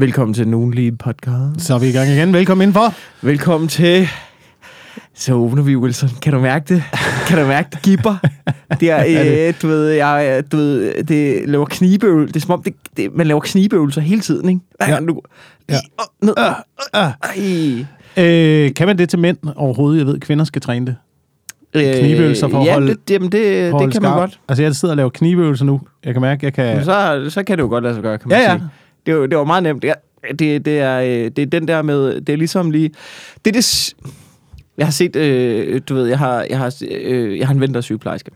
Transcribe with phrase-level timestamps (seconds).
[0.00, 1.66] Velkommen til nogen lige podcast.
[1.66, 2.32] Så er vi i gang igen.
[2.32, 2.94] Velkommen indenfor.
[3.22, 4.08] Velkommen til...
[5.14, 6.08] Så åbner vi, Wilson.
[6.22, 6.82] Kan du mærke det?
[7.26, 8.16] Kan du mærke det gipper?
[8.80, 9.04] Det er,
[9.48, 12.32] øh, du ved, jeg, du ved, det laver knibeøvelser.
[12.32, 14.60] Det er som om, det, det, man laver knibeøvelser hele tiden, ikke?
[14.80, 15.00] Ja.
[15.00, 15.20] Nu,
[15.68, 15.74] Ja.
[16.22, 16.34] Ned.
[16.92, 17.12] Ah.
[17.22, 18.24] Ej.
[18.24, 19.98] Øh, kan man det til mænd overhovedet?
[19.98, 20.96] Jeg ved, kvinder skal træne det.
[22.00, 24.18] Knibeøvelser for at ja, holde- det, jamen det, det kan man skarp.
[24.18, 24.40] godt.
[24.48, 25.80] Altså, jeg sidder og laver knibeøvelser nu.
[26.04, 26.84] Jeg kan mærke, jeg Men kan...
[26.84, 28.58] så, så kan det jo godt lade sig gøre, kan man Ja, ja.
[28.58, 28.68] sige.
[29.06, 29.84] Det, jo- det var meget nemt.
[29.84, 29.92] Ja,
[30.38, 32.20] det, det, er, øh, det er den der med...
[32.20, 32.90] Det er ligesom lige...
[33.44, 33.94] Det er det...
[34.78, 35.16] Jeg har set...
[35.16, 38.30] Øh, du ved, jeg har, jeg har, øh, jeg har en ven, der er sygeplejerske.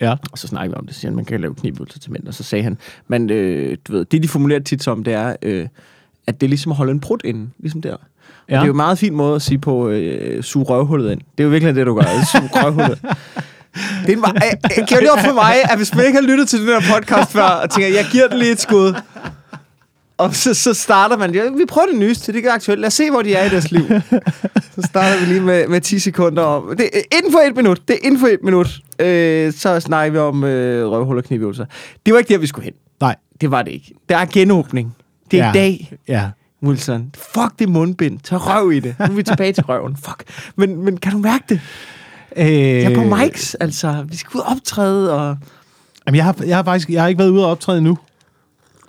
[0.00, 0.14] Ja.
[0.32, 2.26] Og så snakker vi om det, siger han, man kan lave knibøvelser til mænd.
[2.26, 5.36] Og så sagde han, men øh, du ved, det de formulerer tit som, det er,
[5.42, 5.66] øh,
[6.26, 7.96] at det er ligesom at holde en prut inde, ligesom der.
[8.48, 8.54] Ja.
[8.54, 11.20] Det er jo en meget fin måde at sige på, øh, suge røvhullet ind.
[11.20, 12.02] Det er jo virkelig det, du gør,
[12.32, 13.00] suge røvhullet.
[14.06, 14.36] Det er en
[14.80, 16.80] øh, giver det op for mig, at hvis man ikke har lyttet til den her
[16.94, 18.94] podcast før, og tænker, jeg giver den lige et skud,
[20.18, 22.94] og så, så starter man, ja, vi prøver det nyeste, det er aktuelt, lad os
[22.94, 23.84] se, hvor de er i deres liv.
[24.74, 27.94] Så starter vi lige med, med 10 sekunder om, det inden for et minut, det
[27.94, 31.64] er inden for et minut, øh, så snakker vi om øh, røvhul og knivøvelser.
[32.06, 32.74] Det var ikke der, vi skulle hen.
[33.00, 33.16] Nej.
[33.40, 33.94] Det var det ikke.
[34.08, 34.96] Der er genåbning.
[35.30, 35.50] Det er Ja.
[35.50, 36.28] i dag, Ja.
[36.62, 37.10] Wilson.
[37.34, 38.18] Fuck det mundbind.
[38.20, 38.94] Tag røv i det.
[38.98, 39.96] Nu er vi tilbage til røven.
[40.04, 40.22] Fuck.
[40.56, 41.60] Men, men kan du mærke det?
[42.36, 44.04] Øh, Jeg er på mics, altså.
[44.08, 45.36] Vi skal ud og optræde, og...
[46.06, 47.98] Jamen, jeg har, jeg har faktisk jeg har ikke været ude og optræde endnu.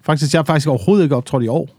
[0.05, 1.69] Faktisk, jeg har faktisk overhovedet ikke optrådt i år.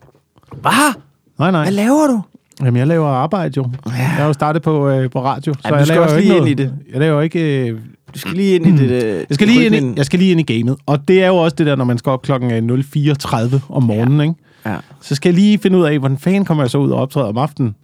[0.60, 0.94] Hvad?
[1.38, 1.62] Nej, nej.
[1.62, 2.22] Hvad laver du?
[2.60, 3.70] Jamen, jeg laver arbejde jo.
[3.86, 3.92] Ja.
[3.92, 5.54] Jeg har jo startet på, øh, på radio.
[5.54, 6.50] Så du jeg skal laver også ikke lige noget.
[6.50, 6.74] ind i det.
[6.92, 7.68] Jeg laver ikke...
[7.68, 7.78] Øh,
[8.14, 9.04] Du skal lige ind i det...
[9.04, 10.76] Øh, jeg, skal lige ind i, jeg skal lige ind i gamet.
[10.86, 13.82] Og det er jo også det der, når man skal op klokken øh, 04.30 om
[13.82, 14.34] morgenen, ikke?
[14.66, 14.76] Ja.
[15.00, 17.28] Så skal jeg lige finde ud af, hvordan fanden kommer jeg så ud og optræde
[17.28, 17.74] om aftenen.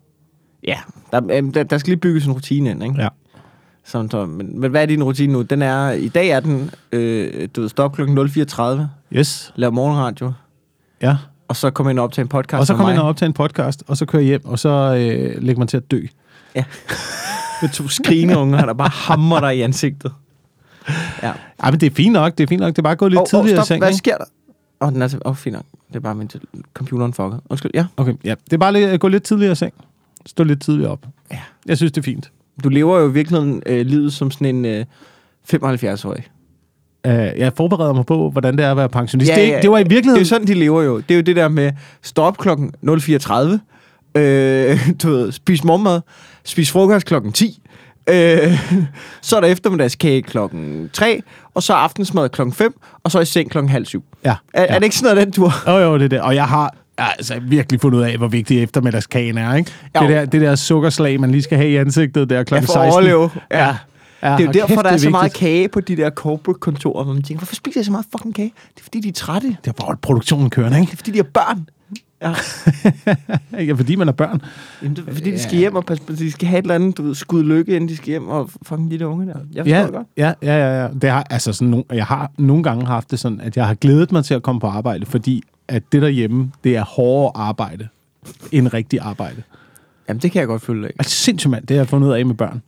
[0.66, 0.76] Ja.
[1.12, 2.94] Der, øh, der, der skal lige bygges en rutine ind, ikke?
[3.02, 3.08] Ja.
[3.84, 5.42] Så, men, men hvad er din rutine nu?
[5.42, 5.90] Den er...
[5.90, 6.70] I dag er den...
[6.92, 8.80] Øh, du ved, stop klokken 04.30.
[9.12, 9.52] Yes.
[9.56, 10.32] Lav morgenradio.
[11.02, 11.16] Ja.
[11.48, 13.32] Og så kommer ind og optage en podcast Og så kommer ind og optage en
[13.32, 16.00] podcast, og så kører hjem, og så øh, lægger man til at dø.
[17.62, 20.12] Med to skrigende unger, der bare hammer dig i ansigtet.
[21.22, 21.32] Ja.
[21.58, 22.38] Ej, men det er fint nok.
[22.38, 22.68] Det er fint nok.
[22.68, 23.66] Det er bare gået lidt åh, tidligere i stop.
[23.66, 24.24] seng, Hvad sker der?
[24.80, 25.14] Åh, oh, den er.
[25.24, 25.64] Åh, oh, fint nok.
[25.88, 26.30] Det er bare min
[26.74, 27.38] computeren fucker.
[27.50, 27.86] Undskyld, ja.
[27.96, 28.34] Okay, ja.
[28.44, 29.74] Det er bare at gå lidt tidligere i seng.
[30.26, 31.06] Stå lidt tidligere op.
[31.30, 31.40] Ja.
[31.66, 32.30] Jeg synes, det er fint.
[32.64, 34.84] Du lever jo i virkeligheden øh, livet som sådan en øh,
[35.54, 36.24] 75-årig.
[37.08, 39.30] Uh, jeg forbereder mig på, hvordan det er at være pensionist.
[39.30, 39.60] Ja, det, er ja.
[39.62, 40.22] det var i Det er virkeligheden...
[40.22, 40.96] jo sådan, de lever jo.
[40.98, 46.00] Det er jo det der med, stå op klokken 04.30, øh, du ved, spis morgenmad,
[46.44, 47.62] spis frokost klokken 10,
[48.08, 48.14] øh,
[49.22, 51.22] så er der eftermiddagskage klokken 3,
[51.54, 54.04] og så aftensmad klokken 5, og så i seng klokken halv syv.
[54.24, 54.66] Ja, Er, ja.
[54.68, 55.52] er det ikke sådan noget, den tur?
[55.70, 56.20] Jo, jo, det er det.
[56.20, 59.70] Og jeg har altså virkelig fundet ud af, hvor vigtig eftermiddagskagen er, ikke?
[59.96, 60.00] Jo.
[60.00, 62.54] Det der, det der sukkerslag, man lige skal have i ansigtet der kl.
[62.54, 62.74] Ja, 16.
[62.74, 63.30] for at overleve.
[63.50, 63.66] Ja.
[63.66, 63.76] Ja.
[64.22, 66.10] Ja, Det er jo derfor, kæft, der er, det så meget kage på de der
[66.10, 68.52] corporate-kontorer, hvor man tænker, hvorfor spiser jeg så meget fucking kage?
[68.74, 69.48] Det er fordi, de er trætte.
[69.64, 70.90] Det er bare produktionen kørende, ikke?
[70.90, 71.68] Det er fordi, de har børn.
[72.22, 72.34] Ja.
[73.66, 74.42] Ja, fordi man er børn.
[74.82, 76.96] Jamen, det er fordi, de skal hjem og passe de skal have et eller andet,
[76.98, 79.32] du ved, skud lykke, inden de skal hjem og fucking der unge der.
[79.54, 80.06] Jeg forstår Ja, det godt.
[80.16, 80.88] ja, ja, ja, ja.
[81.02, 83.74] Det har, altså sådan nogle, jeg har nogle gange haft det sådan, at jeg har
[83.74, 87.88] glædet mig til at komme på arbejde, fordi at det derhjemme, det er hårdere arbejde
[88.52, 89.42] end rigtig arbejde.
[90.08, 90.92] Jamen, det kan jeg godt følge af.
[90.98, 92.62] Altså sindssygt mand, det har jeg fundet ud af med børn.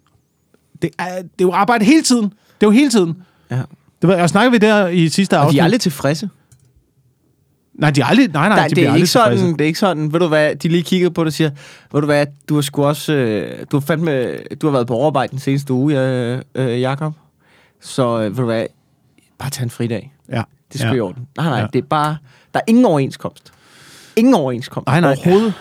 [0.82, 2.24] Det er, det er jo arbejde hele tiden.
[2.24, 3.22] Det er jo hele tiden.
[3.50, 3.62] Ja.
[4.02, 5.54] Det var, jeg snakkede vi der i sidste Og afsnit.
[5.54, 6.28] de er aldrig tilfredse.
[7.74, 8.28] Nej, de er aldrig...
[8.28, 9.52] Nej, nej, Nej, de det er, ikke sådan, tilfredse.
[9.52, 11.50] det er ikke sådan, ved du hvad, de lige kigger på det og siger,
[11.92, 14.94] ved du hvad, du har sgu også, øh, du har fandme, du har været på
[14.94, 17.12] overarbejde den seneste uge, øh, øh, Jakob.
[17.80, 18.66] Så øh, ved du hvad,
[19.38, 20.12] bare tag en fridag.
[20.28, 20.42] Ja.
[20.72, 20.92] Det skal ja.
[20.92, 20.96] ja.
[20.96, 21.28] i orden.
[21.36, 21.66] Nej, nej, ja.
[21.72, 22.16] det er bare,
[22.54, 23.52] der er ingen overenskomst.
[24.16, 24.86] Ingen overenskomst.
[24.86, 25.10] Nej, nej.
[25.24, 25.52] Overhovedet.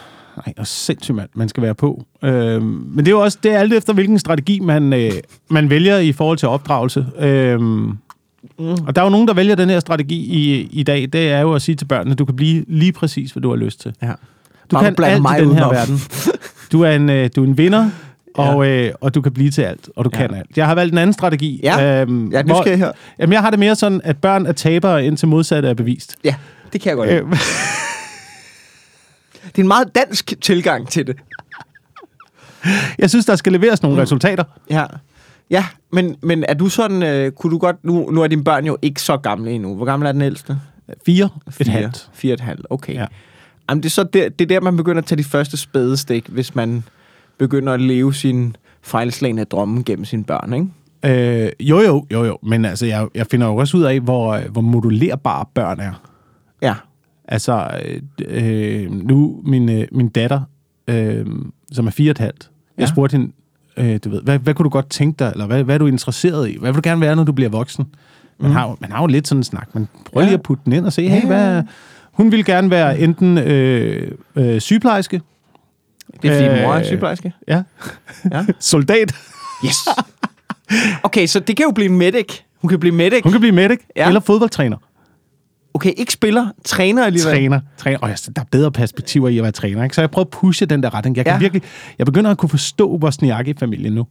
[0.46, 2.04] Nej, og sindssygt mand, man skal være på.
[2.24, 5.12] Øhm, men det er jo også, det er alt efter, hvilken strategi man, øh,
[5.50, 7.06] man vælger i forhold til opdragelse.
[7.20, 7.98] Øhm,
[8.60, 8.66] Mm.
[8.88, 11.10] og der er jo nogen, der vælger den her strategi i, i dag.
[11.14, 13.56] Det er jo at sige til børnene, du kan blive lige præcis, hvad du har
[13.56, 13.94] lyst til.
[14.02, 14.08] Ja.
[14.08, 14.14] Du
[14.76, 16.00] Bare kan alt mig i den her verden.
[16.72, 17.90] Du er en, øh, du er en vinder,
[18.36, 20.18] og, øh, og du kan blive til alt, og du Ja.
[20.28, 20.58] kan alt.
[20.58, 21.60] Jeg har valgt en anden strategi.
[21.64, 22.02] Ja.
[22.02, 22.92] øhm, Ja, nu skal jeg høre.
[23.20, 26.16] Jamen, jeg har det mere sådan, at børn er tabere, indtil modsatte er bevist.
[26.24, 26.36] Ja,
[26.74, 27.20] det kan jeg godt lide.
[27.22, 27.30] Øh,
[29.44, 31.16] Det er en meget dansk tilgang til det.
[33.00, 34.02] jeg synes, der skal leveres nogle mm.
[34.02, 34.44] resultater.
[34.70, 34.86] Ja.
[35.50, 38.66] Ja, men, men er du sådan, øh, kunne du godt, nu, nu er dine børn
[38.66, 39.76] jo ikke så gamle endnu.
[39.76, 40.60] Hvor gammel er den ældste?
[41.06, 41.72] Fire, et Fire.
[41.72, 42.10] halvt.
[42.14, 42.94] Fire og et halvt, okay.
[42.94, 43.00] Ja.
[43.00, 43.06] Ja.
[43.70, 46.28] Jamen, det er så der, det er der, man begynder at tage de første spædestik,
[46.28, 46.84] hvis man
[47.38, 51.46] begynder at leve sin fejlslagende drømme gennem sine børn, ikke?
[51.46, 52.38] Øh, jo, jo, jo, jo.
[52.44, 56.13] Men altså, jeg, jeg finder jo også ud af, hvor, hvor modulerbare børn er.
[56.64, 56.74] Ja.
[57.28, 58.02] Altså, øh,
[58.84, 60.42] øh, nu min, øh, min datter,
[60.88, 61.26] øh,
[61.72, 62.86] som er fire og et halvt, jeg Ja.
[62.88, 63.32] spurgte hende,
[63.78, 65.88] øh, du ved, hvad, hvad kunne du godt tænke dig, eller hvad, hvad er du
[65.88, 66.58] interesseret i?
[66.60, 67.86] Hvad vil du gerne være, når du bliver voksen?
[68.40, 68.56] Man, Mm.
[68.56, 69.70] har, jo- man har jo lidt sådan en snak.
[69.76, 70.30] Man prøver Ja.
[70.30, 71.64] lige at putte den ind og se, hey, ja, hvad.
[72.12, 75.22] Hun ville gerne være enten øh, øh, sygeplejerske,
[76.22, 77.34] Det er fordi, Øh, mor er sygeplejerske.
[77.48, 77.64] ja,
[78.32, 78.46] Ja.
[78.60, 79.16] soldat.
[79.66, 79.78] Yes.
[81.04, 82.40] Okay, så det kan jo blive medic.
[82.62, 83.24] Hun kan blive medic.
[83.24, 84.08] Hun kan blive medic ja.
[84.08, 84.78] eller fodboldtræner.
[85.74, 87.34] Okay, ikke spiller, træner alligevel.
[87.34, 87.60] Træner.
[87.78, 88.00] træner.
[88.00, 89.84] Og der er bedre perspektiver i at være træner.
[89.84, 89.96] Ikke?
[89.96, 91.18] Så jeg prøver at pushe den der retning.
[91.18, 91.40] Jeg, kan Ja.
[91.40, 91.62] virkelig,
[91.98, 94.08] jeg begynder at kunne forstå Wozniacki-familien nu.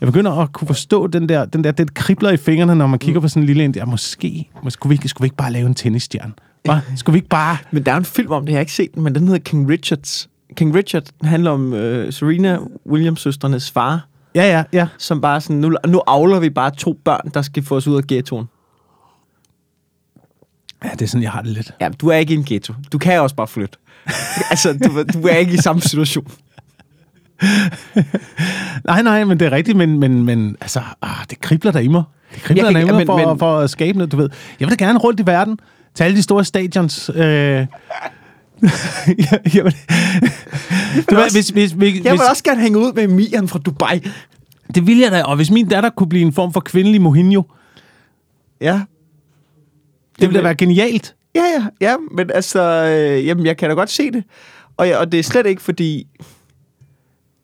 [0.00, 2.98] Jeg begynder at kunne forstå den der, den der det kribler i fingrene, når man
[2.98, 3.84] kigger på sådan en lille en der.
[3.84, 6.32] Måske, måske skulle, vi ikke, skulle vi ikke bare lave en tennisstjerne?
[6.64, 6.80] Hva?
[6.96, 7.56] Skulle vi ikke bare...
[7.70, 9.38] Men der er en film om det, jeg har ikke set den, men den hedder
[9.40, 10.28] King Richards.
[10.56, 12.58] King Richard den handler om øh, Serena
[12.90, 14.86] Williams-søsternes far, Ja, ja, ja.
[14.98, 17.96] som bare sådan, nu, nu avler vi bare to børn, der skal få os ud
[17.96, 18.46] af ghettoen.
[20.84, 21.72] Ja, det er sådan, jeg har det lidt.
[21.80, 22.74] Ja, du er ikke i en ghetto.
[22.92, 23.78] Du kan også bare flytte.
[24.50, 26.26] altså, du, du er ikke i samme situation.
[28.84, 31.88] Nej, nej, men det er rigtigt, men, men, men altså, ah, det kribler der i
[31.88, 32.02] mig.
[32.34, 34.30] Det kribler Jeg der i mig for, men- for at skabe noget, du ved.
[34.60, 35.58] Jeg vil da gerne rundt i verden,
[35.94, 37.10] til alle de store stadions.
[37.14, 37.66] Øh, vil,
[41.10, 43.58] du ved, hvis, hvis, hvis, Jeg hvis, vil også gerne hænge ud med Mian fra
[43.58, 44.00] Dubai.
[44.74, 47.42] det vil jeg da, og hvis min datter kunne blive en form for kvindelig Mohinho,
[48.60, 48.80] Ja.
[50.20, 51.14] Det ville da være genialt.
[51.34, 54.24] Ja, ja, ja, men altså, øh, jamen, jeg kan da godt se det.
[54.76, 56.06] Og, jeg, og det er slet ikke fordi...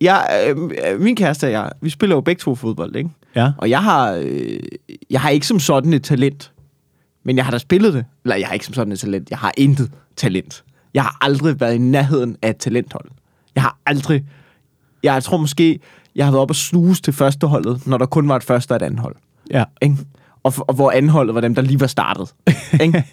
[0.00, 3.10] Jeg, øh, min kæreste og jeg, vi spiller jo begge to fodbold, ikke?
[3.36, 3.52] Ja.
[3.58, 4.58] Og jeg har, øh,
[5.10, 6.52] jeg har ikke som sådan et talent.
[7.24, 8.04] Men jeg har da spillet det.
[8.24, 9.30] Eller jeg har ikke som sådan et talent.
[9.30, 10.64] Jeg har intet talent.
[10.94, 13.10] Jeg har aldrig været i nærheden af et talenthold.
[13.54, 14.24] Jeg har aldrig...
[15.02, 15.80] Jeg tror måske,
[16.14, 18.76] jeg har været oppe og snuse til førsteholdet, når der kun var et første og
[18.76, 19.16] et andet hold.
[19.50, 19.64] Ja.
[19.82, 19.96] Ikke?
[20.44, 22.34] Og, og hvor anholdet var dem, der lige var startet.
[22.84, 23.04] Ikke?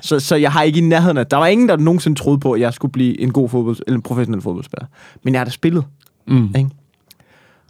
[0.00, 1.26] så, så jeg har ikke i nærheden af...
[1.26, 3.96] Der var ingen, der nogensinde troede på, at jeg skulle blive en god fodbold, eller
[3.96, 4.86] en professionel fodboldspiller.
[5.22, 5.84] Men jeg har da spillet.
[6.26, 6.54] Mm.
[6.56, 6.70] Ikke?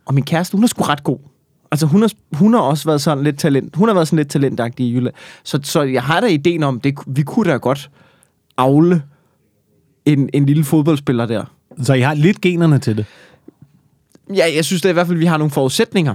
[0.07, 1.19] Og min kæreste, hun er sgu ret god.
[1.71, 3.77] Altså, hun har, hun har også været sådan lidt talent.
[3.77, 5.15] Hun har været sådan lidt talentagtig i Jylland.
[5.45, 7.91] Så, så jeg har da ideen om, det, vi kunne da godt
[8.57, 9.03] afle
[10.05, 11.45] en, en lille fodboldspiller der.
[11.83, 13.07] Så jeg har lidt generne til det.
[14.35, 16.15] Ja, jeg synes da i hvert fald, at vi har nogle forudsætninger.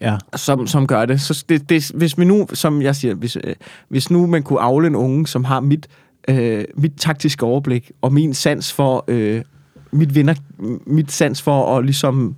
[0.00, 0.16] Ja.
[0.36, 1.20] som, som gør det.
[1.20, 3.54] Så det, det, hvis vi nu, som jeg siger, hvis, øh,
[3.88, 5.86] hvis nu man kunne afle en unge, som har mit,
[6.28, 9.42] øh, mit taktiske overblik, og min sans for, øh,
[9.92, 10.34] mit vinder,
[10.86, 12.34] mit sans for at ligesom,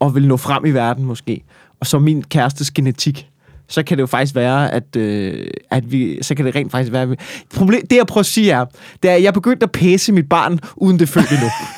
[0.00, 1.44] at vil nå frem i verden måske,
[1.80, 3.28] og så min kærestes genetik,
[3.68, 6.92] så kan det jo faktisk være, at, øh, at vi, så kan det rent faktisk
[6.92, 7.16] være, at vi,
[7.54, 8.64] problem, det jeg prøver at sige er,
[9.02, 11.48] det er, at jeg begyndt at pæse mit barn, uden det følte endnu.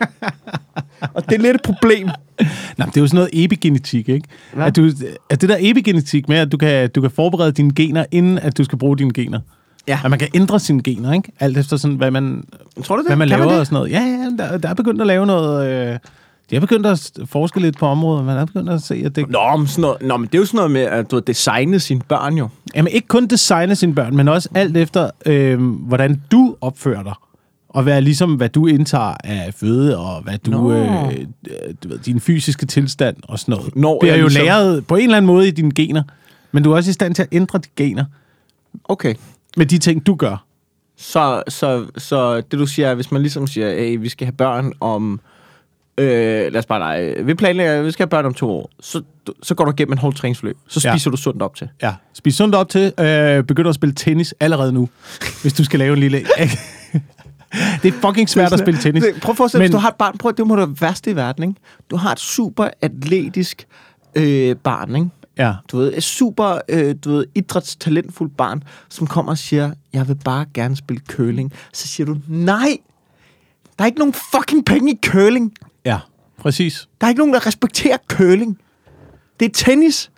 [1.14, 2.08] og det er lidt et problem.
[2.76, 4.28] Nå, det er jo sådan noget epigenetik, ikke?
[4.56, 4.90] At, du,
[5.30, 8.58] at det der epigenetik med, at du kan, du kan forberede dine gener, inden at
[8.58, 9.40] du skal bruge dine gener.
[9.88, 10.00] Ja.
[10.04, 11.32] At man kan ændre sine gener, ikke?
[11.40, 12.44] Alt efter sådan, hvad man,
[12.84, 13.08] Tror du det?
[13.08, 13.60] hvad man Kan laver det?
[13.60, 13.90] og sådan noget.
[13.90, 15.70] Ja, ja, der, der er begyndt at lave noget...
[15.92, 15.98] Øh,
[16.50, 18.24] de er begyndt at forske lidt på området.
[18.24, 19.30] Man er begyndt at se, at det...
[19.30, 21.22] Nå, men, sådan noget, nå, men det er jo sådan noget med at du ved,
[21.22, 22.48] designe sine børn jo.
[22.74, 27.12] Jamen, ikke kun designe sine børn, men også alt efter, øh, hvordan du opfører dig.
[27.68, 30.72] Og hvad ligesom, hvad du indtager af føde, og hvad du, Nå.
[30.72, 31.12] øh,
[31.84, 33.76] du ved, din fysiske tilstand og sådan noget.
[33.76, 36.02] Når det er jeg jo ligesom- læret på en eller anden måde i dine gener.
[36.52, 38.04] Men du er også i stand til at ændre de gener
[38.84, 39.14] Okay.
[39.56, 40.44] med de ting, du gør.
[40.96, 44.32] Så, så, så det du siger, er, hvis man ligesom siger, at vi skal have
[44.32, 45.20] børn om...
[45.98, 46.06] Øh,
[46.52, 47.24] lad os bare lege.
[47.24, 48.70] Vi planlægger, at vi skal have børn om to år.
[48.80, 49.02] Så,
[49.42, 50.56] så går du igennem en hård træningsforløb.
[50.68, 50.92] Så Ja.
[50.92, 51.68] spiser du sundt op til.
[51.82, 51.94] Ja.
[52.14, 52.92] Spis sundt op til.
[53.00, 54.88] Øh, begynd at spille tennis allerede nu,
[55.42, 56.18] hvis du skal lave en lille...
[57.82, 59.04] det er fucking svært at spille tennis.
[59.04, 60.18] Det- Prøv at forestille dig, du har et barn.
[60.18, 61.60] Prøv, det må det værste i verden, ikke?
[61.90, 63.66] Du har et super atletisk
[64.14, 65.08] øh, barn, ikke?
[65.38, 65.54] Ja.
[65.72, 70.16] Du ved, et super øh, du ved, idrætstalentfuldt barn, som kommer og siger, jeg vil
[70.24, 71.52] bare gerne spille curling.
[71.72, 72.76] Så siger du, nej,
[73.78, 75.52] der er ikke nogen fucking penge i curling.
[75.84, 75.98] Ja,
[76.38, 76.88] præcis.
[77.00, 78.58] Der er ikke nogen, der respekterer curling.
[79.40, 80.10] Det er tennis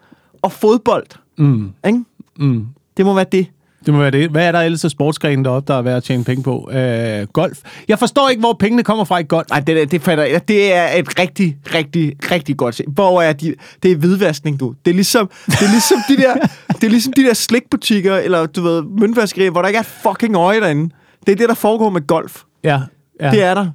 [0.42, 1.06] og fodbold.
[1.38, 1.72] Mm.
[1.87, 2.04] Ikke?
[2.38, 2.66] Mm.
[2.96, 3.46] Det må være det.
[3.87, 4.30] Det må være det.
[4.30, 6.70] Hvad er der ellers af sportsgrene deroppe, der er værd at tjene penge på?
[6.72, 7.58] Øh, golf.
[7.88, 9.49] Jeg forstår ikke, hvor pengene kommer fra i golf.
[9.50, 10.49] Nej, det, det, fatter jeg.
[10.49, 12.84] Det er et rigtig, rigtig, rigtig godt se.
[12.88, 13.54] Hvor er de?
[13.82, 14.75] Det er hvidvaskning, du.
[14.84, 16.34] Det er ligesom, det er ligesom de der,
[16.75, 19.87] det er ligesom de der slikbutikker, eller du ved, møntvaskerier, hvor der ikke er et
[20.08, 20.90] fucking øje derinde.
[21.26, 22.42] Det er det, der foregår med golf.
[22.64, 22.80] Ja,
[23.20, 23.30] ja.
[23.30, 23.66] Det er der.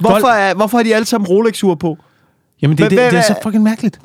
[0.00, 1.98] Hvorfor, er, hvorfor har de alle sammen Rolex-ure på?
[2.62, 3.98] Jamen, det, Hvad- det, hvad- det er så fucking mærkeligt.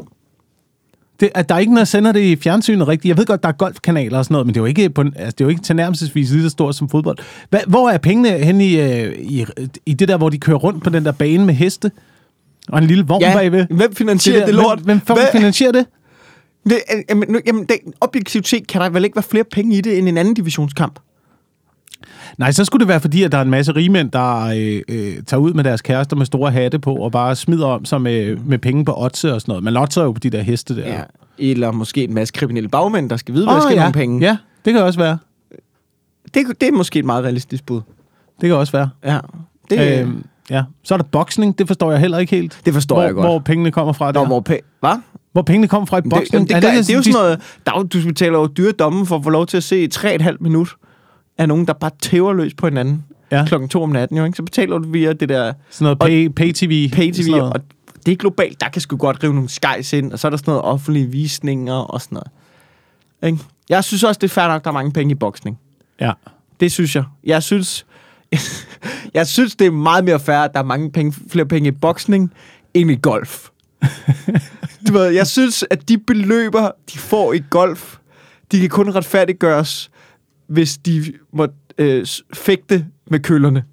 [1.19, 3.09] Det, at der er ikke noget, der sender det i fjernsynet rigtigt.
[3.09, 5.01] Jeg ved godt, der er golfkanaler og sådan noget, men det er jo ikke, på,
[5.01, 7.17] altså, det er jo ikke tilnærmelsesvis lige så stort som fodbold.
[7.49, 9.45] Hvad, hvor er pengene hen i, øh, i,
[9.85, 11.91] i det der, hvor de kører rundt på den der bane med heste?
[12.69, 13.65] Og en lille vogn bagved?
[13.69, 14.79] hvem finansierer det, der- det lort?
[14.79, 15.85] Hvem, hvem finansierer det?
[16.69, 19.97] det, jamen, jamen, det, objektivt set kan der vel ikke være flere penge i det,
[19.97, 20.99] end en anden divisionskamp?
[22.38, 25.24] Nej, så skulle det være fordi, at der er en masse rigmænd, der øh, øh,
[25.27, 28.36] tager ud med deres kærester med store hatte på, og bare smider om sig med,
[28.36, 29.63] med penge på otse og sådan noget.
[29.63, 30.88] Man lotser jo på de der heste der.
[30.93, 31.01] Ja.
[31.38, 33.79] Eller måske en masse kriminelle bagmænd, der skal vide, hvad der skal ja.
[33.79, 34.25] nogle penge.
[34.25, 35.17] Ja, det kan også være.
[36.33, 37.81] Det, det er måske et meget realistisk bud.
[38.41, 38.89] Det kan også være.
[39.05, 39.19] Ja.
[39.69, 40.63] Det, Øhm, ja.
[40.83, 42.59] Så er der boksning, det forstår jeg heller ikke helt.
[42.65, 43.25] det forstår hvor, jeg godt.
[43.27, 44.27] Hvor pengene kommer fra Nå, der.
[44.27, 45.00] hvor pæ- Hvad?
[45.31, 46.50] Hvor pengene kommer fra i Det, boksning.
[46.50, 47.39] det, Er gør, det, det er jo sådan noget...
[47.65, 50.36] Der, er du betaler jo dyre domme for at få lov til at se 3,5
[50.39, 50.69] minut
[51.39, 53.46] af nogen, der bare tæver løs på hinanden Ja.
[53.48, 54.17] klokken 2 om natten.
[54.17, 54.36] Jo, ikke?
[54.36, 56.89] Så betaler du via det der Sådan noget pay, pay-tv.
[56.89, 57.62] pay-tv, og
[58.05, 58.62] det er globalt.
[58.62, 61.05] Der kan sgu godt rive nogle skejs ind, og så er der sådan noget offentlige
[61.05, 63.31] visninger og sådan noget.
[63.34, 63.43] Ikke?
[63.69, 65.60] Jeg synes også, det er fair nok, der er mange penge i boksning.
[66.01, 66.12] Ja.
[66.60, 67.03] Det synes jeg.
[67.24, 67.86] Jeg synes,
[69.13, 71.72] jeg synes det er meget mere fair, at der er mange penge, flere penge i
[71.72, 72.34] boksning
[72.74, 73.48] end i golf.
[74.88, 77.96] du ved, jeg synes, at de beløber, de får i golf,
[78.51, 79.91] de kan kun retfærdiggøres,
[80.49, 81.03] hvis de
[81.33, 83.63] må øh, fægte med køllerne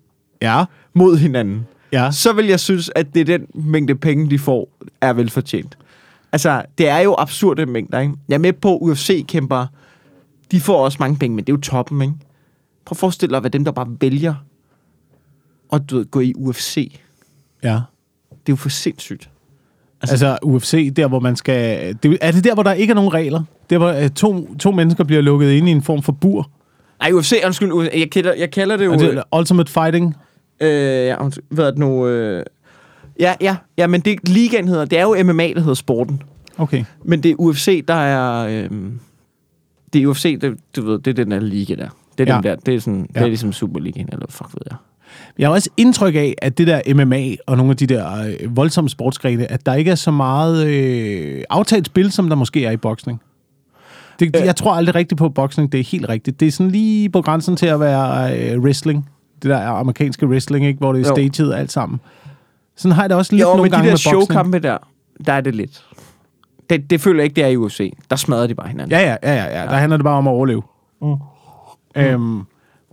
[0.42, 0.64] Ja.
[0.94, 1.66] mod hinanden.
[1.92, 2.10] Ja.
[2.10, 4.68] Så vil jeg synes, at det er den mængde penge, de får,
[5.00, 5.78] er velfortjent.
[6.32, 8.14] Altså, det er jo absurde mængder, ikke?
[8.28, 9.66] Jeg er med på, UFC-kæmpere,
[10.50, 12.14] de får også mange penge, men det er jo toppen, ikke?
[12.84, 14.34] Prøv at forestille dig, hvad dem, der bare vælger
[15.72, 17.00] at du ved, gå i UFC.
[17.62, 17.68] Ja.
[18.30, 19.30] Det er jo for sindssygt.
[20.02, 21.94] Altså, altså UFC, der hvor man skal...
[22.02, 23.42] Det, er det der, hvor der ikke er nogen regler?
[23.70, 26.50] Der hvor øh, to, to mennesker bliver lukket ind i en form for bur?
[27.00, 28.92] Nej, UFC, undskyld, jeg kalder, jeg kalder det jo...
[28.94, 30.14] Det, Ultimate Fighting?
[30.60, 30.68] Øh,
[31.06, 31.16] ja,
[31.48, 32.06] hvad er det nu?
[32.06, 32.42] Øh,
[33.20, 36.22] ja, ja, ja, men det ligaen hedder, det er jo MMA, der hedder sporten.
[36.58, 36.84] Okay.
[37.04, 38.46] Men det er UFC, der er...
[38.46, 38.70] Øh,
[39.92, 41.88] det er UFC, det, du ved, det er den der liga der.
[42.18, 42.36] Det er Ja.
[42.36, 43.20] den der, det er, sådan, det Ja.
[43.20, 44.76] er ligesom Superligaen, eller fuck ved jeg.
[45.38, 48.56] Jeg har også indtryk af, at det der MMA og nogle af de der øh,
[48.56, 52.70] voldsomme sportsgrene, at der ikke er så meget øh, aftalt spil, som der måske er
[52.70, 53.20] i boksning.
[54.20, 56.40] Det, jeg tror aldrig rigtigt på, boksning det er helt rigtigt.
[56.40, 59.10] Det er sådan lige på grænsen til at være øh, wrestling.
[59.42, 60.78] Det der amerikanske wrestling, ikke?
[60.78, 62.00] hvor det er staged alt sammen.
[62.76, 64.78] Sådan har jeg det også lidt Jo, nogle men de gange der med showkampe der,
[65.26, 65.84] der er det lidt.
[66.70, 67.92] Det, det føler jeg ikke, det er i UFC.
[68.10, 68.90] Der smadrer de bare hinanden.
[68.90, 69.66] Ja, ja, ja, ja, ja.
[69.66, 70.62] Der handler det bare om at overleve.
[71.02, 71.16] Mm.
[71.96, 72.42] Øhm,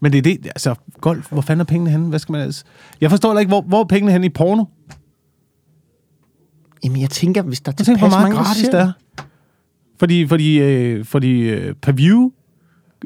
[0.01, 2.09] men det er det, altså golf, hvor fanden er pengene henne?
[2.09, 2.63] Hvad skal man ellers?
[3.01, 4.63] Jeg forstår heller ikke, hvor, hvor er pengene henne i porno?
[6.83, 8.91] Jamen, jeg tænker, hvis der er tilpas meget mange, der gratis ser det er.
[10.03, 12.31] Fordi, fordi, øh, fordi øh, per view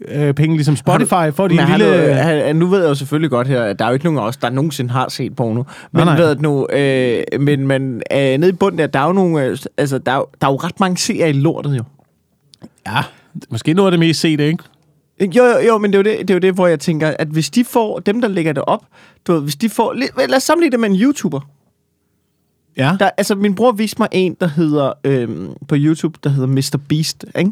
[0.07, 1.97] øh, penge, ligesom Spotify, får de en lille...
[1.97, 2.13] lille...
[2.13, 4.23] han, nu ved jeg jo selvfølgelig godt her, at der er jo ikke nogen af
[4.23, 5.63] os, der nogensinde har set porno.
[5.91, 6.17] Men nej.
[6.17, 9.57] ved nu, øh, men, men øh, nede i bunden der, der er jo nogle, øh,
[9.77, 11.83] altså, der er, der er jo ret mange serier i lortet jo.
[12.87, 13.03] Ja,
[13.49, 14.63] måske noget af det mest set, ikke?
[15.21, 17.13] Jo, jo, jo, men det er, jo det, det er jo det, hvor jeg tænker,
[17.19, 18.83] at hvis de får, dem der lægger det op,
[19.27, 21.39] du ved, hvis de får, lad os sammenligne det med en YouTuber.
[22.77, 22.95] Ja.
[22.99, 26.79] Der, altså, min bror viste mig en, der hedder, øhm, på YouTube, der hedder Mr.
[26.89, 27.51] Beast, ikke?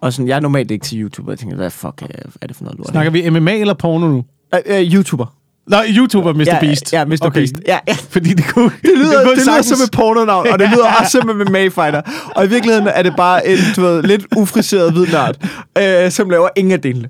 [0.00, 2.56] Og sådan, jeg er normalt ikke til YouTuber, jeg tænker, hvad fuck er, er det
[2.56, 2.88] for noget lort?
[2.88, 4.24] Snakker vi MMA eller porno nu?
[4.54, 5.26] Øh, øh, YouTuber.
[5.66, 6.42] Nej, YouTuber, Mr.
[6.46, 6.92] ja, Beast.
[6.92, 7.16] Ja, Mr.
[7.22, 7.40] Okay.
[7.40, 7.54] Beast.
[7.68, 7.94] Ja, ja.
[8.10, 8.70] Fordi det kunne...
[8.82, 12.02] Det lyder, det, det lyder som et pornonavn, og det lyder også som en MMA-fighter.
[12.36, 15.36] Og i virkeligheden er det bare en, du ved, lidt ufriseret hvid nørd,
[15.78, 17.08] øh, som laver ingen af delene.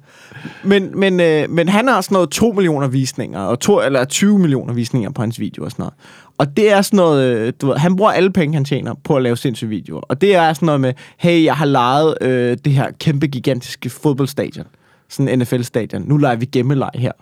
[0.63, 4.39] Men, men, øh, men han har sådan noget 2 millioner visninger, og to, eller 20
[4.39, 5.95] millioner visninger på hans video og sådan noget.
[6.43, 9.17] Og det er sådan noget, øh, du ved, han bruger alle penge, han tjener på
[9.17, 10.01] at lave sindssyge videoer.
[10.01, 13.91] Og det er sådan noget med, hey, jeg har lejet øh, det her kæmpe, gigantiske
[13.91, 14.67] fodboldstadion.
[15.09, 16.03] Sådan en NFL-stadion.
[16.07, 17.13] Nu leger vi gemmeleg her.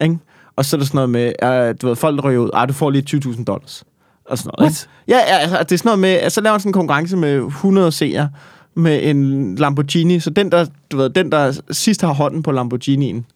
[0.00, 0.18] Ikke?
[0.56, 2.72] Og så er der sådan noget med, øh, du ved, folk ryger ud, ah, du
[2.72, 3.84] får lige 20.000 dollars.
[4.24, 4.70] Og sådan noget.
[4.70, 4.88] What?
[5.08, 7.36] Ja, ja altså, det er sådan noget med, så laver han sådan en konkurrence med
[7.36, 8.30] 100 seere
[8.74, 10.20] med en Lamborghini.
[10.20, 13.26] Så den, der, du ved, den, der sidst har hånden på Lamborghinien,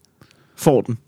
[0.57, 0.99] får den.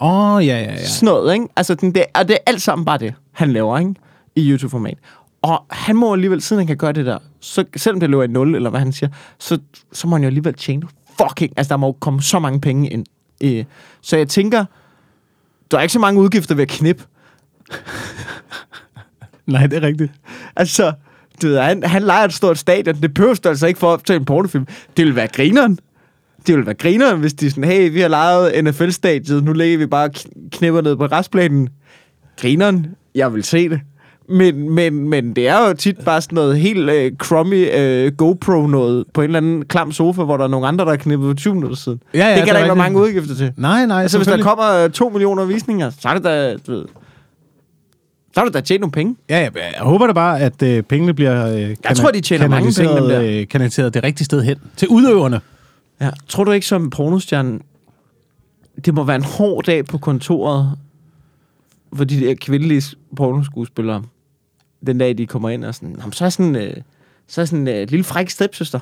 [0.00, 0.86] Åh, oh, ja, ja, ja.
[0.86, 1.46] Sådan noget, ikke?
[1.56, 3.94] Altså, den, det, og det er alt sammen bare det, han laver, ikke?
[4.36, 4.98] I YouTube-format.
[5.42, 8.26] Og han må alligevel, siden han kan gøre det der, så, selvom det løber i
[8.26, 9.58] 0, eller hvad han siger, så,
[9.92, 10.82] så må han jo alligevel tjene
[11.18, 11.52] fucking...
[11.56, 13.06] Altså, der må jo komme så mange penge ind.
[13.42, 13.64] Øh,
[14.00, 14.64] så jeg tænker,
[15.70, 17.04] der er ikke så mange udgifter ved at knippe.
[19.46, 20.12] Nej, det er rigtigt.
[20.56, 20.92] Altså,
[21.42, 23.02] du ved, han, han leger et stort stadion.
[23.02, 24.66] Det behøver altså ikke for at optage en pornofilm.
[24.96, 25.78] Det vil være grineren.
[26.48, 29.78] Det vil være grineren, hvis de er sådan, hey, vi har lejet NFL-stadiet, nu lægger
[29.78, 31.68] vi bare kn- knipper ned på restplanen.
[32.40, 33.80] Grineren, jeg vil se det.
[34.28, 39.04] Men, men, men det er jo tit bare sådan noget helt øh, crummy øh, GoPro-noget
[39.14, 41.34] på en eller anden klam sofa, hvor der er nogle andre, der har knippet for
[41.34, 42.00] 20 minutter siden.
[42.14, 43.52] Ja, ja, det kan er der ikke være mange udgifter til.
[43.56, 46.72] Nej, nej, Altså, hvis der kommer øh, 2 millioner visninger, så er det da, du
[46.72, 46.84] ved,
[48.34, 49.16] så er det da tjent nogle penge.
[49.30, 52.48] Ja, ja, jeg håber da bare, at øh, pengene bliver øh, Jeg tror, de tjener
[52.48, 53.40] mange penge.
[53.40, 54.56] Øh, kanaliseret det rigtige sted hen.
[54.76, 55.40] Til udøverne.
[56.00, 56.10] Ja.
[56.28, 57.60] Tror du ikke som pornostjerne,
[58.84, 60.78] det må være en hård dag på kontoret
[61.94, 64.02] for de der kvindelige pornoskuespillere,
[64.86, 66.76] den dag de kommer ind og sådan, "Nå, så er sådan, øh,
[67.26, 68.80] så er sådan en øh, lille fræk stepsøster.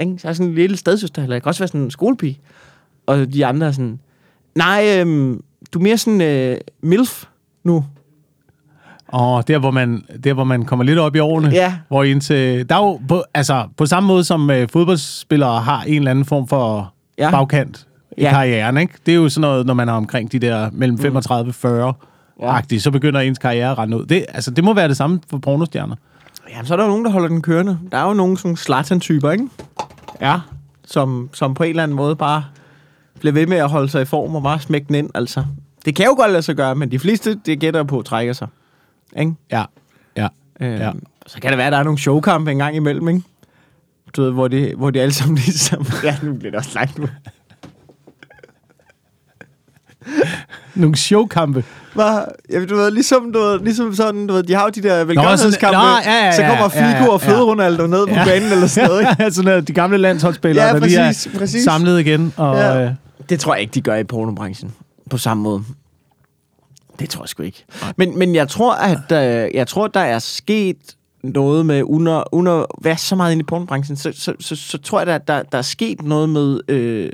[0.00, 0.18] Ikke?
[0.18, 2.40] Så er sådan en lille stedsøster, eller det kan også være sådan en skolepige.
[3.06, 4.00] Og de andre er sådan,
[4.54, 5.36] nej, øh,
[5.72, 7.24] du er mere sådan øh, MILF
[7.64, 7.84] nu.
[9.14, 11.48] Og der hvor, man, der, hvor man kommer lidt op i årene.
[11.48, 11.74] Ja.
[11.88, 15.94] Hvor indtil, der er jo på, altså, på samme måde som øh, fodboldspillere har en
[15.94, 17.30] eller anden form for Ja.
[17.30, 17.86] bagkant.
[18.18, 18.30] i Ja.
[18.30, 18.94] karrieren, ikke?
[19.06, 21.92] Det er jo sådan noget, når man er omkring de der mellem 35 og 40
[22.42, 22.56] Ja.
[22.72, 22.78] ja.
[22.78, 24.06] så begynder ens karriere at rende ud.
[24.06, 25.96] Det, altså, det må være det samme for pornostjerner.
[26.50, 27.78] Jamen, så er der jo nogen, der holder den kørende.
[27.92, 29.48] Der er jo nogle sådan Zlatan-typer, ikke?
[30.20, 30.40] Ja.
[30.86, 32.44] Som, som på en eller anden måde bare
[33.20, 35.44] bliver ved med at holde sig i form og bare smække den ind, altså.
[35.84, 38.48] Det kan jo godt lade sig gøre, men de fleste, det gætter på, trækker sig.
[39.18, 39.34] Ikke?
[39.50, 39.64] Ja.
[40.16, 40.28] Ja.
[40.60, 40.90] Øh, Ja.
[41.26, 43.22] Så kan det være, at der er nogle showkampe en gang imellem, ikke?
[44.16, 45.86] Du ved, hvor de, hvor de alle sammen ligesom...
[46.04, 47.06] Ja, nu bliver det også langt nu.
[50.74, 51.64] Nogle showkampe.
[51.94, 52.24] Hvad?
[52.50, 55.04] Ja, du ved, ligesom, du ved, ligesom sådan, du ved, de har jo de der
[55.04, 57.28] velgørenhedskampe, Nå, ja, ja, så kommer ja, ja, Figo og ja.
[57.30, 59.16] Fede Ronaldo ned på banen eller sådan noget, ikke?
[59.22, 61.64] ja, sådan noget, de gamle landsholdsspillere, Ja, der lige præcis, er præcis.
[61.64, 62.32] samlet igen.
[62.36, 62.72] Og, Ja.
[62.78, 62.84] ja.
[62.84, 62.90] øh,
[63.28, 64.72] Det tror jeg ikke, de gør i pornobranchen
[65.10, 65.62] på samme måde.
[66.98, 67.64] Det tror jeg sgu ikke.
[67.96, 72.52] Men, men jeg tror, at øh, jeg tror, der er sket noget med, under, under
[72.52, 75.42] at være så meget inde i pornobranchen, så, så, så, så tror jeg, at der,
[75.42, 77.12] der er sket noget med, øh,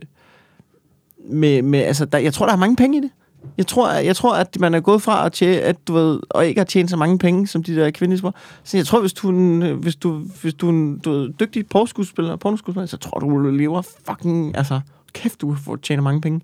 [1.29, 3.11] med, med altså, der, jeg tror, der er mange penge i det.
[3.57, 6.47] Jeg tror, jeg tror, at man er gået fra at tjene, at du ved, og
[6.47, 8.33] ikke har tjent så mange penge, som de der kvindelige
[8.65, 11.33] Så jeg tror, hvis du er en, hvis du, hvis du er en du ved,
[11.41, 14.81] dygtig pornoskuespiller, pornoskuespiller, så tror du, du lever fucking, altså,
[15.13, 16.41] kæft, du får tjene mange penge.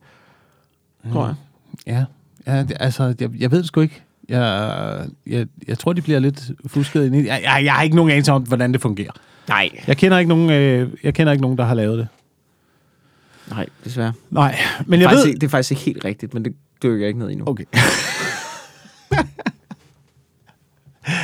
[1.12, 1.34] Tror jeg.
[1.86, 2.04] Ja,
[2.46, 4.02] ja det, altså, jeg, jeg ved det sgu ikke.
[4.28, 7.26] Jeg, jeg, jeg tror, de bliver lidt fusket ind i det.
[7.26, 9.10] Jeg, jeg, jeg har ikke nogen anelse om, hvordan det fungerer.
[9.48, 9.68] Nej.
[9.86, 12.08] Jeg kender ikke nogen, øh, jeg kender ikke nogen der har lavet det.
[13.50, 14.12] Nej, desværre.
[14.30, 15.28] Nej, men Det jeg faktisk ved...
[15.28, 17.44] ikke, det er faktisk ikke helt rigtigt, men det dykker jeg ikke ned i nu.
[17.46, 17.64] Okay.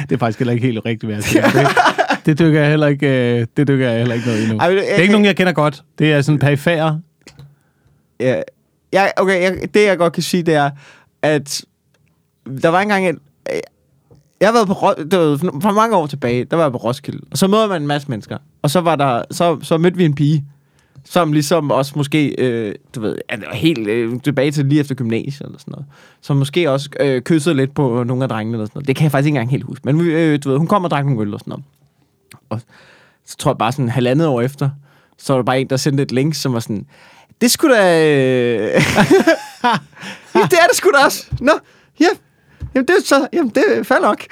[0.08, 1.46] det er faktisk heller ikke helt rigtigt, hvad jeg siger.
[1.52, 4.58] Det, det dykker jeg heller ikke, øh, det dykker jeg heller ikke ned i nu.
[4.58, 5.82] Ej, men, Det er ikke nogen, jeg kender godt.
[5.98, 7.00] Det er sådan perifære.
[8.20, 8.42] Ja,
[8.92, 10.70] ja, okay, jeg, det jeg godt kan sige, det er,
[11.22, 11.64] at
[12.62, 13.18] der var engang en...
[13.52, 13.60] Øh,
[14.40, 17.20] jeg har været på det var for- mange år tilbage, der var jeg på Roskilde,
[17.30, 20.04] og så møder man en masse mennesker, og så var der, så, så mødte vi
[20.04, 20.44] en pige,
[21.04, 23.16] som ligesom også måske, øh, du ved,
[23.52, 25.86] helt øh, tilbage til lige efter gymnasiet eller sådan noget,
[26.20, 28.88] som måske også øh, kyssede lidt på nogle af drengene eller sådan noget.
[28.88, 30.90] Det kan jeg faktisk ikke engang helt huske, men øh, du ved, hun kom og
[30.90, 31.64] drak nogle øl og sådan noget.
[32.50, 32.60] Og
[33.26, 34.70] så tror jeg bare sådan halvandet år efter,
[35.18, 36.86] så var der bare en, der sendte et link, som var sådan,
[37.40, 38.08] det skulle da...
[38.16, 38.82] Øh...
[40.42, 41.26] ja, det er det sgu da også.
[41.40, 41.52] Nå,
[42.00, 42.06] ja.
[42.74, 43.26] Jamen, det er så...
[43.32, 44.24] Jamen, det er fair nok.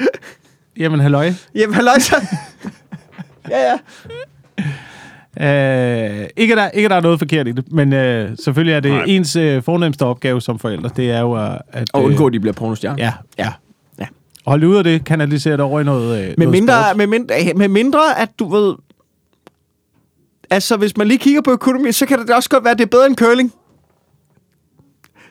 [0.76, 1.32] Jamen, halløj.
[1.54, 2.16] Jamen, halløj så.
[3.50, 3.78] ja, ja.
[5.40, 8.74] Øh, ikke, at der, ikke, at der er noget forkert i det, men øh, selvfølgelig
[8.74, 9.04] er det Nej.
[9.06, 11.58] ens øh, fornemmeste opgave som forældre, det er jo at...
[11.92, 13.04] Og øh, undgå, at de bliver pornostjerner.
[13.04, 13.52] Ja, ja.
[13.98, 14.06] Ja.
[14.46, 16.96] Holde ud af det, kanalisere det over i noget, øh, Med noget mindre, sport.
[16.96, 18.74] med, mindre, med mindre, at du ved...
[20.50, 22.84] Altså, hvis man lige kigger på økonomi, så kan det også godt være, at det
[22.84, 23.52] er bedre end curling.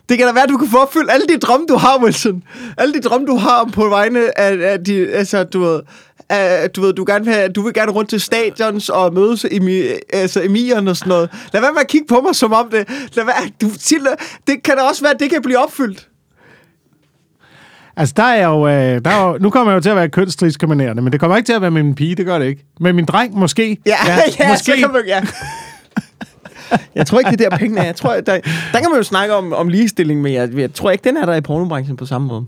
[0.10, 2.44] Det kan da være, at du kan få opfyldt alle de drømme, du har, Wilson.
[2.78, 5.08] Alle de drømme, du har på vegne af, af de...
[5.14, 5.82] Altså, du ved...
[6.30, 9.46] af- du ved, du, gerne vil have, du vil gerne rundt til stadions og mødes
[9.52, 9.82] emi,
[10.14, 11.30] altså emiren og sådan noget.
[11.54, 12.90] Lad være med at kigge på mig som om det.
[13.16, 14.08] Lad være, du, til,
[14.48, 16.08] det kan da også være, at det kan blive opfyldt.
[17.98, 18.74] Altså, der er jo, øh,
[19.06, 19.38] der er jo...
[19.42, 21.72] Nu kommer jeg jo til at være kønsdiskriminerende, men det kommer ikke til at være
[21.72, 22.66] med min pige, det gør det ikke.
[22.80, 23.78] Med min dreng, måske.
[23.86, 24.66] Ja, ja, ja måske.
[24.66, 25.22] så kan man, ja.
[26.96, 27.86] Jeg tror ikke, det er der pengene er.
[27.86, 28.40] Jeg tror, der,
[28.74, 31.26] der kan man jo snakke om, om ligestilling, men jeg, jeg tror ikke, den er
[31.26, 32.46] der i pornobranchen på samme måde.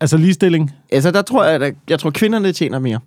[0.00, 0.72] Altså ligestilling.
[0.92, 3.00] Altså, der tror jeg, at jeg tror, kvinderne tjener mere.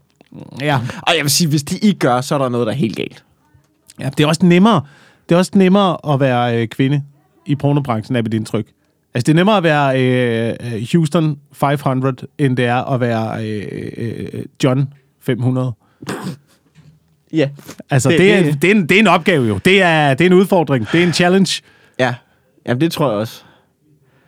[0.62, 0.80] Ja.
[1.02, 2.96] Og jeg vil sige, hvis de ikke gør, så er der noget, der er helt
[2.96, 3.24] galt.
[4.00, 4.10] ja.
[4.18, 4.82] Det er også nemmere,
[5.30, 7.04] det er også nemmere at være øh, kvinde
[7.46, 8.68] i pornobranchen, er mit indtryk.
[9.14, 13.46] Altså, det er nemmere at være øh, øh, Houston 500, end det er at være
[13.48, 15.74] øh, øh, John 500.
[17.34, 17.50] Ja.
[17.90, 19.58] Altså, Det- det, er, det- det, er en, det er en opgave jo.
[19.66, 20.88] Det er, det er en udfordring.
[20.92, 21.62] Det er en challenge.
[22.00, 22.14] Ja.
[22.68, 23.42] Jamen, det tror jeg også.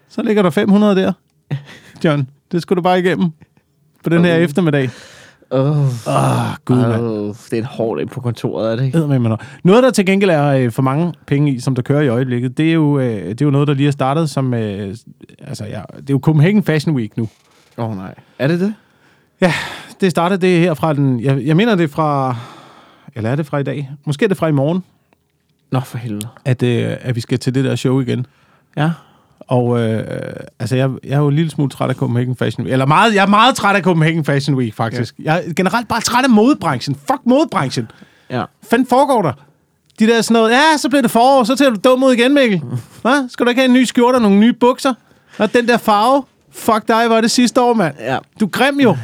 [0.10, 1.13] Så ligger der 500 der.
[2.04, 3.30] John, det skulle du bare igennem
[4.04, 4.44] på den her Okay.
[4.44, 4.89] eftermiddag.
[5.52, 8.98] Åh, oh, oh, gud, oh, det er en hård dag på kontoret, er det ikke?
[8.98, 9.42] Eddermame noget.
[9.63, 12.58] Noget, der til gengæld er øh, for mange penge i, som der kører i øjeblikket,
[12.58, 14.54] det er jo, øh, det er jo noget, der lige er startet som...
[14.54, 14.96] Øh,
[15.39, 17.30] altså, ja, det er jo Copenhagen Fashion Week nu.
[17.78, 18.16] Åh oh, nej.
[18.39, 18.74] Er det det?
[20.02, 21.20] Det startede det her fra den...
[21.20, 22.36] Jeg, jeg mener, det er fra...
[23.15, 23.89] Eller er det fra i dag?
[24.06, 24.84] Måske er det fra i morgen,
[25.71, 26.28] Nå, for helvede.
[26.45, 28.26] at, øh, at vi skal til det der show igen.
[28.78, 28.91] Ja.
[29.39, 32.71] Og øh, altså, jeg, jeg er jo en lille smule træt af Copenhagen Fashion Week.
[32.73, 35.15] Eller meget, jeg er meget træt af Copenhagen Fashion Week, faktisk.
[35.19, 35.34] Ja.
[35.34, 36.95] Jeg er generelt bare træt af modebranchen.
[36.95, 37.91] Fuck modebranchen.
[38.30, 38.43] Ja.
[38.69, 39.32] fanden foregår der?
[39.99, 42.34] De der sådan noget, ja, så bliver det forår, så ser du dum ud igen,
[42.34, 42.62] Mikkel.
[43.02, 43.30] Hvad?
[43.30, 44.93] Skal du ikke have en ny skjorte og nogle nye bukser?
[45.38, 46.23] Og den der farve?
[46.52, 47.95] Fuck dig, var det sidste år, mand.
[47.99, 48.17] Ja.
[48.39, 48.97] Du er grim jo.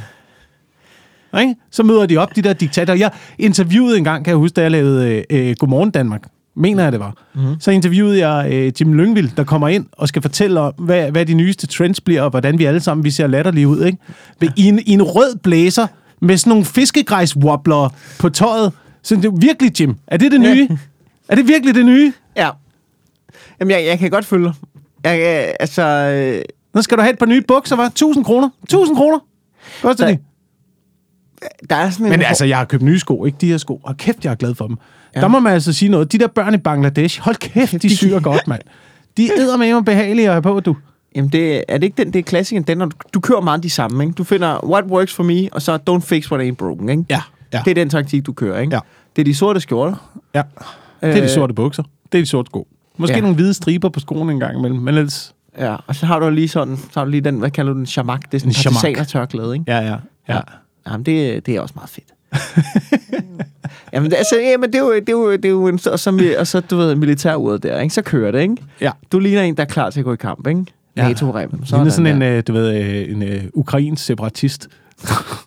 [1.42, 1.56] Ikke?
[1.72, 2.98] Så møder de op, de der diktatorer.
[2.98, 6.24] Jeg interviewede en gang, kan jeg huske, da jeg lavede øh, øh, Godmorgen Danmark.
[6.56, 7.14] Mener jeg, det var.
[7.36, 7.42] Mm.
[7.60, 11.26] Så interviewede jeg øh, Jim Lyngvild, der kommer ind og skal fortælle om, hvad, hvad
[11.26, 13.84] de nyeste trends bliver, og hvordan vi alle sammen vi ser latterlige ud.
[13.86, 13.98] Ikke?
[14.56, 15.88] I, en, I en rød blæser
[16.22, 17.90] med sådan nogle fiskegræs-wobbler
[18.20, 18.74] på tøjet.
[19.04, 19.96] Så det er virkelig, Jim.
[20.08, 20.70] Er det det nye?
[21.30, 22.14] er det virkelig det nye?
[22.38, 22.50] Ja.
[23.60, 24.54] Jamen, jeg, jeg kan godt følge.
[25.04, 26.42] Jeg, jeg, altså, øh,
[26.76, 28.50] Nu skal du have et par nye bukser, var 1000 kroner.
[28.64, 29.20] 1000 kroner.
[29.82, 30.18] Koster Så- de.
[31.70, 32.10] Der er sådan en...
[32.10, 33.82] Men altså, jeg har købt nye sko, ikke de her sko.
[33.84, 34.78] Og kæft, jeg er glad for dem.
[35.16, 35.22] Ja.
[35.22, 36.12] Der må man altså sige noget.
[36.12, 38.62] De der børn i Bangladesh, hold kæft, de syr godt, mand.
[39.18, 40.76] De æder med behagelige at have på, du.
[41.16, 43.64] Jamen, det, er det ikke den, det er klassikeren, den, når du, du kører meget
[43.64, 44.14] de samme, ikke?
[44.14, 47.04] Du finder, what works for me, og så don't fix what ain't broken, ikke?
[47.10, 47.22] Ja,
[47.54, 47.62] ja.
[47.66, 48.76] Det er den taktik, du kører, ikke?
[48.76, 48.80] Ja.
[49.16, 50.20] Det er de sorte skjorter.
[50.36, 50.42] Ja.
[51.02, 51.84] Det er de Øh, sorte bukser.
[52.12, 52.68] Det er de sorte sko.
[52.98, 53.18] Måske Ja.
[53.18, 53.22] ja.
[53.22, 55.34] nogle hvide striber på skoene en gang imellem, men ellers...
[55.58, 57.78] Ja, og så har du lige sådan, så har du lige den, hvad kalder du
[57.80, 58.22] den, shamak?
[58.32, 59.66] Det er sådan En en partisanertørklæde, ikke?
[59.68, 59.96] Ja, ja.
[60.30, 60.40] ja.
[60.92, 62.14] Jamen, det, det er også meget fedt.
[63.94, 66.36] jamen, altså, jamen, det er jo, det er jo, det er jo en, og, så,
[66.40, 67.94] og så, du ved, militæruret der, ikke?
[67.94, 68.56] Så kører det, ikke?
[68.82, 68.92] Ja.
[69.12, 70.66] Du ligner en, der er klar til at gå i kamp, ikke?
[70.96, 71.08] Ja.
[71.08, 71.66] NATO-rem.
[71.66, 74.68] Så er sådan en, øh, du ved, øh, en øh, ukrainsk separatist.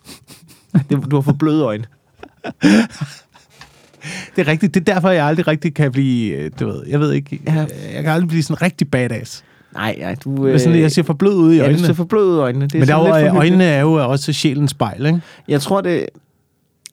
[0.89, 1.85] Det, du har for bløde øjne.
[4.35, 4.73] Det er rigtigt.
[4.73, 7.53] Det er derfor, jeg aldrig rigtig kan blive, du ved, jeg ved ikke, ja.
[7.93, 9.43] jeg kan aldrig blive sådan rigtig badass.
[9.73, 10.47] Nej, nej, du...
[10.47, 11.85] Øh, sådan, jeg ser for blød ud i ja, du øjnene.
[11.87, 12.65] ser for blød ud i øjnene.
[12.65, 15.21] Det er Men der er lidt øjnene er jo også sjælens spejl, ikke?
[15.47, 16.05] Jeg tror, det...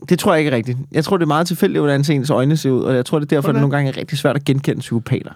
[0.08, 0.78] Det tror jeg ikke er rigtigt.
[0.92, 3.32] Jeg tror, det er meget tilfældigt, hvordan ens øjne ser ud, og jeg tror, det
[3.32, 5.30] er derfor, du det nogle gange er rigtig svært at genkende psykopater.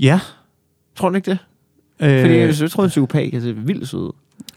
[0.00, 0.20] Ja.
[0.96, 1.38] Tror du ikke det?
[2.00, 4.12] Øh, Fordi jeg, jeg tror, en psykopat kan se vildt sød ud.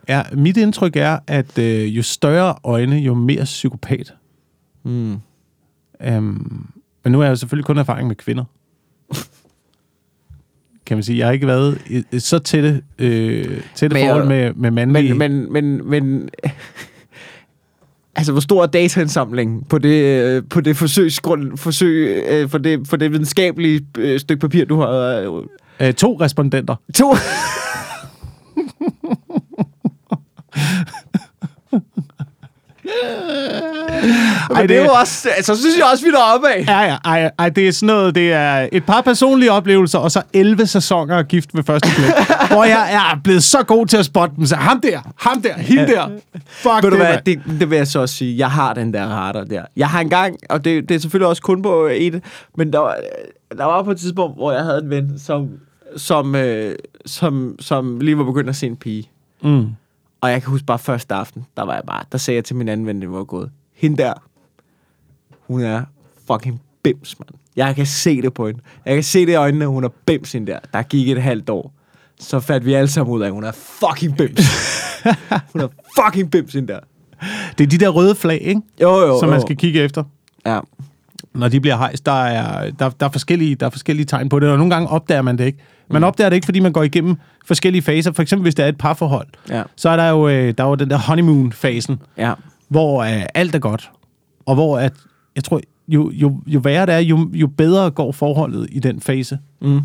[0.07, 4.13] ja, mit indtryk er, at øh, jo større øjne, jo mere psykopat.
[4.83, 5.19] Mm.
[6.17, 6.69] Um,
[7.03, 8.43] men nu har jeg jo selvfølgelig kun erfaring med kvinder.
[10.91, 11.17] Kan man sige.
[11.17, 15.13] Jeg har ikke været i så tætte, øh, tætte Men forhold med, med mandlige...
[15.13, 16.29] Men, men, men, men
[18.15, 22.87] altså, hvor stor er dataindsamlingen på det, øh, på det forsøgsgrund, forsøg, øh, for, det,
[22.87, 24.89] for det videnskabelige øh, stykke papir, du har?
[24.89, 26.75] Øh, øh, to respondenter.
[26.95, 27.13] to.
[34.55, 36.65] Ej, det er jo også, altså, så synes jeg også, vi er deroppe af.
[36.67, 36.97] Ja, ja.
[37.05, 40.67] Ej, ej, det er sådan noget, det er et par personlige oplevelser, og så 11
[40.67, 42.11] sæsoner af gift ved første blik,
[42.51, 44.45] hvor jeg er blevet så god til at spotte dem.
[44.45, 46.09] Så ham der, ham der, hende der.
[46.47, 47.25] Fuck Ved du det, hvad, mand.
[47.25, 48.37] det, det vil jeg så også sige.
[48.37, 49.63] Jeg har den der radar der.
[49.75, 52.23] Jeg har engang, og det, det er selvfølgelig også kun på et,
[52.57, 52.95] men der var,
[53.57, 55.49] der var på et tidspunkt, hvor jeg havde en ven, som,
[55.97, 56.75] som, øh,
[57.05, 59.09] som, som lige var begyndt at se en pige.
[59.43, 59.65] Mm.
[60.21, 62.55] Og jeg kan huske bare første aften, der var jeg bare, der sagde jeg til
[62.55, 63.51] min anden ven, det var gået.
[63.73, 64.13] Hende der,
[65.47, 65.83] hun er
[66.27, 67.29] fucking bims, mand.
[67.55, 68.61] Jeg kan se det på hende.
[68.85, 70.59] Jeg kan se det i øjnene, hun er bims hende der.
[70.73, 71.73] Der gik et halvt år.
[72.19, 74.41] Så fandt vi alle sammen ud af, at hun er fucking bims.
[75.53, 75.67] hun er
[75.99, 76.79] fucking bims hende der.
[77.57, 78.61] Det er de der røde flag, ikke?
[78.81, 79.45] Jo, jo, som man jo.
[79.45, 80.03] skal kigge efter.
[80.45, 80.59] Ja.
[81.33, 84.39] Når de bliver hejst, der er, der, der, er forskellige, der er forskellige tegn på
[84.39, 85.59] det, og nogle gange opdager man det ikke.
[85.93, 88.11] Man opdager det ikke, fordi man går igennem forskellige faser.
[88.11, 89.63] For eksempel, hvis det er et parforhold, Ja.
[89.75, 92.33] så er der jo, øh, der er jo den der honeymoon-fasen, Ja.
[92.69, 93.91] hvor øh, alt er godt.
[94.45, 94.93] Og hvor, at,
[95.35, 99.01] jeg tror, jo, jo, jo værre det er, jo, jo bedre går forholdet i den
[99.01, 99.39] fase.
[99.61, 99.81] Mm.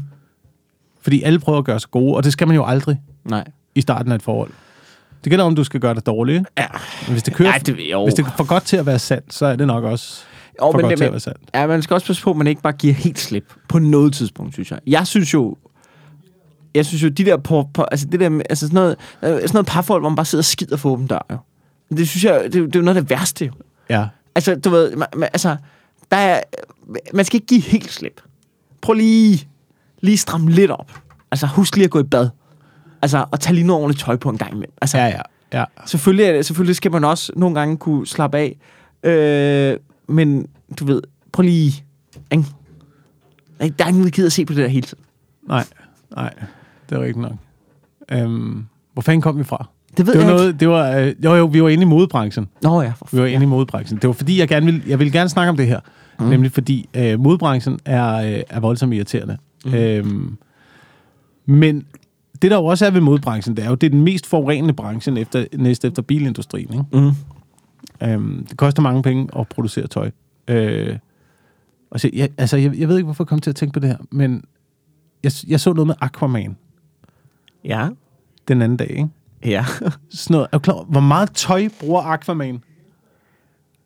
[1.01, 3.45] Fordi alle prøver at gøre sig gode, og det skal man jo aldrig Nej.
[3.75, 4.51] i starten af et forhold.
[5.25, 6.35] Det gælder om, du skal gøre dig dårlig.
[6.35, 6.47] ikke?
[6.59, 6.67] Ja.
[7.07, 8.05] Men hvis det kører, Ja, det- jo.
[8.05, 10.23] hvis det er for godt til at være sandt, så er det nok også
[10.63, 11.41] Jo, for men godt det, til at være sandt.
[11.55, 14.13] ja, man skal også passe på, at man ikke bare giver helt slip på noget
[14.13, 14.79] tidspunkt, synes jeg.
[14.87, 15.57] Jeg synes jo,
[16.77, 19.31] jeg synes jo, de der på, på altså det der, med- altså sådan noget, øh,
[19.31, 21.37] sådan noget parforhold, hvor man bare sidder og skider for åben dør, jo.
[21.97, 23.53] Det synes jeg, det, er det er jo noget af det værste, jo.
[23.91, 24.07] Ja.
[24.35, 25.57] Altså, du ved, man, man, altså,
[26.11, 26.41] der er,
[27.15, 28.21] man skal ikke give helt slip.
[28.81, 29.49] Prøv lige,
[30.01, 30.93] lige stramme lidt op.
[31.31, 32.29] Altså, husk lige at gå i bad.
[33.03, 34.73] Altså, og tage lige noget ordentligt tøj på en gang imellem.
[34.83, 35.21] Altså, Ja, ja.
[35.59, 35.65] ja.
[35.87, 38.59] Selvfølgelig, selvfølgelig skal man også nogle gange kunne slappe af.
[39.03, 39.77] Øh,
[40.09, 40.47] men
[40.79, 41.85] du ved, prøv lige...
[42.31, 42.45] Ikke?
[43.79, 45.05] Der er ingen, der gider at se på det der hele tiden.
[45.49, 45.65] Nej,
[46.17, 46.35] nej.
[46.91, 47.33] Det er rigtigt nok.
[48.13, 49.69] Øhm, hvor fanden kom vi fra?
[49.97, 51.87] Det ved Det var jeg noget, det var, øh, jo, jo, vi var inde i
[51.87, 52.43] modebranchen.
[52.43, 52.57] ikke.
[52.63, 53.99] Nå ja, for Vi var inde i modebranchen.
[53.99, 55.81] Det var fordi, jeg gerne vil, jeg vil gerne snakke om det her.
[56.21, 56.27] Mm.
[56.27, 59.37] Nemlig fordi øh, modebranchen er, øh, er voldsomt irriterende.
[59.65, 59.75] Mm.
[59.75, 60.37] Øhm,
[61.47, 61.87] men
[62.43, 64.75] det, der jo også er ved modebranchen, det er jo, det er den mest forurenende
[64.75, 66.73] branchen efter, næst efter bilindustrien.
[66.73, 66.85] Ikke?
[66.93, 67.13] Mm.
[68.09, 70.11] Øhm, det koster mange penge at producere tøj.
[70.49, 70.97] Øh,
[71.91, 73.81] og så, jeg, altså, jeg, jeg ved ikke, hvorfor jeg kom til at tænke på
[73.81, 74.45] det her, men
[75.25, 76.57] jeg, jeg så noget med Aquaman
[77.67, 77.89] Ja.
[78.49, 78.91] den anden dag.
[78.91, 79.09] Ikke?
[79.45, 79.65] Ja.
[80.11, 80.49] Sådan noget.
[80.53, 82.65] Er du klar, hvor meget tøj bruger Aquaman?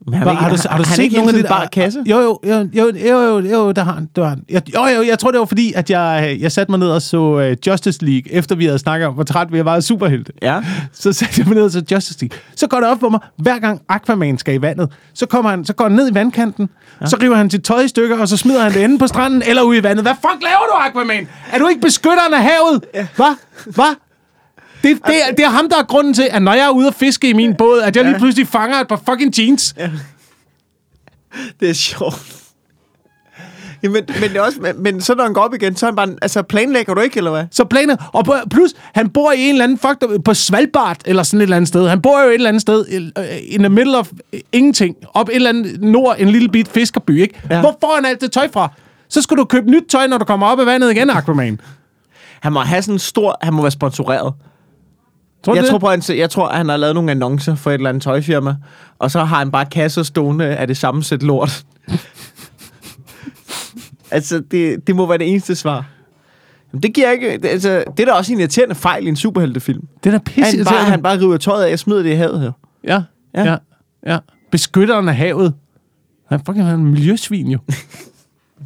[0.06, 2.02] Men han, Hva, ikke, har du, har du han set ikke nogle af bare kasse?
[2.06, 4.08] Jo, jo, jo, jo, jo, jo, jo der har han.
[4.16, 4.44] Der har han.
[4.50, 7.02] Jeg, jo, jo, jeg tror, det var fordi, at jeg, jeg satte mig ned og
[7.02, 9.82] så uh, Justice League, efter vi havde snakket om, hvor træt vi har været af
[9.82, 10.32] superhelte.
[10.42, 10.60] Ja.
[10.92, 12.38] Så satte jeg mig ned og så Justice League.
[12.56, 15.64] Så går det op for mig, hver gang Aquaman skal i vandet, så, kommer han,
[15.64, 16.68] så går han ned i vandkanten,
[17.00, 17.06] ja.
[17.06, 19.42] så river han sit tøj i stykker, og så smider han det inde på stranden
[19.46, 20.04] eller ude i vandet.
[20.04, 21.28] Hvad fuck laver du, Aquaman?
[21.52, 22.84] Er du ikke beskytteren af havet?
[23.16, 23.34] Hvad?
[23.66, 23.94] Hvad?
[24.82, 26.86] Det, det, er, det er ham, der er grunden til, at når jeg er ude
[26.86, 29.74] og fiske i min båd, at jeg lige pludselig fanger et par fucking jeans.
[31.60, 32.36] Det er sjovt.
[33.82, 35.90] Jamen, men, det er også, men, men så når han går op igen, så er
[35.90, 37.44] han bare, altså planlægger du ikke, eller hvad?
[37.50, 41.22] Så planer, og på- plus, han bor i en eller anden fuck på Svalbard, eller
[41.22, 41.88] sådan et eller andet sted.
[41.88, 42.86] Han bor jo et eller andet sted,
[43.18, 44.08] øh, in the middle of
[44.52, 47.40] ingenting, op et eller andet nord, en lille bit fiskerby, ikke?
[47.50, 47.54] Ja.
[47.54, 47.60] Ja.
[47.60, 48.68] Hvor får han alt det tøj fra?
[49.08, 51.60] Så skal du købe nyt tøj, når du kommer op af vandet igen, Aquaman.
[52.40, 54.32] Han må have sådan en stor, han må være sponsoreret.
[55.44, 55.70] Tror Jeg det?
[55.70, 58.56] tror, på, han, jeg tror, han har lavet nogle annoncer for et eller andet tøjfirma,
[58.98, 61.64] og så har han bare kasser stående af det samme sæt lort.
[64.10, 65.84] altså, det, det må være det eneste svar.
[66.72, 67.38] Jamen, det giver ikke...
[67.38, 69.82] Det, altså, det er da også en irriterende fejl i en superheltefilm.
[70.04, 72.14] det er da pisse Han bare, han bare river tøjet af og smider det i
[72.14, 72.52] havet her.
[72.84, 73.02] Ja,
[73.34, 73.56] ja, Ja.
[74.06, 74.18] ja.
[74.50, 75.54] Beskytteren af havet.
[76.28, 77.58] Han er fucking er en miljøsvin jo.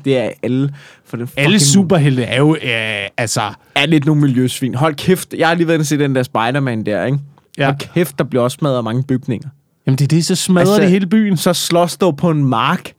[0.04, 3.40] Det er alle for den Alle superhelte er jo, øh, altså...
[3.74, 4.74] er lidt nogle miljøsvin.
[4.74, 7.18] Hold kæft, jeg har lige været og se den der Spider-Man der, ikke?
[7.59, 7.64] Ja.
[7.64, 9.48] Hold kæft, der bliver også smadret mange bygninger.
[9.87, 11.37] Jamen det er det, så smadrer altså, det hele byen.
[11.37, 12.92] Så slås dog på en mark.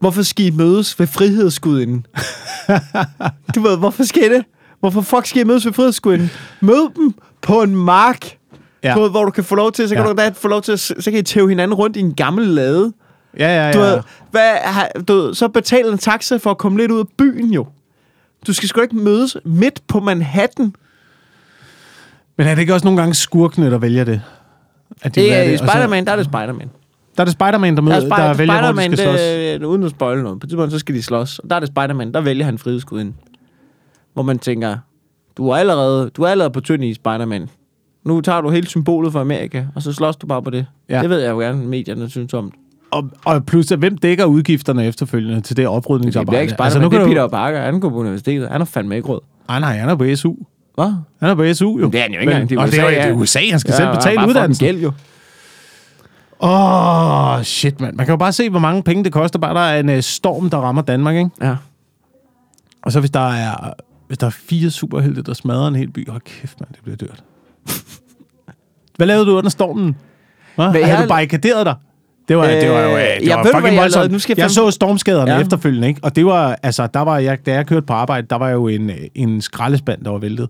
[0.00, 2.06] Hvorfor skal I mødes ved frihedsgudinden?
[3.54, 4.44] du ved, hvorfor skal det?
[4.80, 6.30] Hvorfor fuck skal I mødes ved frihedsgudinden?
[6.60, 8.36] Mød dem på en mark.
[8.84, 8.98] Ja.
[8.98, 10.10] Ved, hvor du kan få lov til, så kan Ja.
[10.10, 12.46] du da få lov til, at- så kan I tæve hinanden rundt i en gammel
[12.46, 12.92] lade.
[13.38, 13.84] Ja, ja, Du ja.
[13.90, 14.50] ved, hvad,
[15.08, 17.66] du ved, så betal en taxa for at komme lidt ud af byen jo.
[18.46, 20.74] Du skal sgu ikke mødes midt på Manhattan.
[22.36, 24.22] Men er det ikke også nogle gange skurkene, der vælger det?
[25.02, 26.70] At de Det er, så- Spider-Man, der er det Spider-Man.
[27.16, 29.06] Der er det Spider-Man, der, Der er, møder, Spider- der vælger, hvor de Spider-Man, skal
[29.06, 29.20] slås.
[29.60, 30.40] det, uden at spoil noget.
[30.40, 31.38] På et tidspunkt, så skal de slås.
[31.38, 33.14] Og der er det Spider-Man, der vælger han frihedsguden.
[34.14, 34.76] Hvor man tænker,
[35.36, 37.48] du er allerede, du er allerede på tynd i Spider-Man.
[38.04, 40.66] Nu tager du hele symbolet for Amerika, og så slås du bare på det.
[40.88, 41.00] Ja.
[41.02, 42.52] Det ved jeg jo gerne, medierne synes om.
[42.90, 46.26] Og, og plus, hvem dækker udgifterne efterfølgende til det Det oprydningsarbejde?
[46.30, 47.06] bliver ikke Spider-Man, altså, nu det er du...
[47.08, 47.60] Peter Parker.
[47.60, 48.48] Han går på universitetet.
[48.48, 49.20] Han har fandme ikke råd.
[49.48, 50.34] Nej, nej, han er på SU.
[50.74, 50.94] Hvad?
[51.20, 51.84] Han er på SU, jo.
[51.84, 52.48] Men det er han jo ikke engang.
[52.50, 53.12] Det er og det er, USA, jo- det er ja.
[53.14, 54.66] USA, han skal selv han betale uddannelsen.
[54.66, 54.92] Gæld, jo.
[56.42, 57.96] Åh, oh, shit, mand.
[57.96, 60.00] Man kan jo bare se, hvor mange penge det koster, bare der er en uh,
[60.00, 61.30] storm, der rammer Danmark, ikke?
[61.42, 61.56] Ja.
[62.82, 63.72] Og så hvis der er,
[64.08, 66.96] hvis der er fire superhelte, der smadrer en hel by, hold kæft, mand, det bliver
[66.96, 67.24] dyrt.
[68.96, 69.96] Hvad lavede du under stormen?
[70.54, 70.70] Hva?
[70.70, 71.74] Hvad Har jeg- du barrikaderet dig?
[72.30, 74.00] Det var, det var jo Øh, det jeg var ved, fucking jeg voldsomt.
[74.00, 74.12] lavede.
[74.12, 75.40] Nu skal jeg jeg så stormskaderne Ja.
[75.40, 76.00] efterfølgende, ikke?
[76.02, 78.68] Og det var, altså, der var jeg, da jeg kørte på arbejde, der var jo
[78.68, 80.48] en, en skraldespand, der var væltet.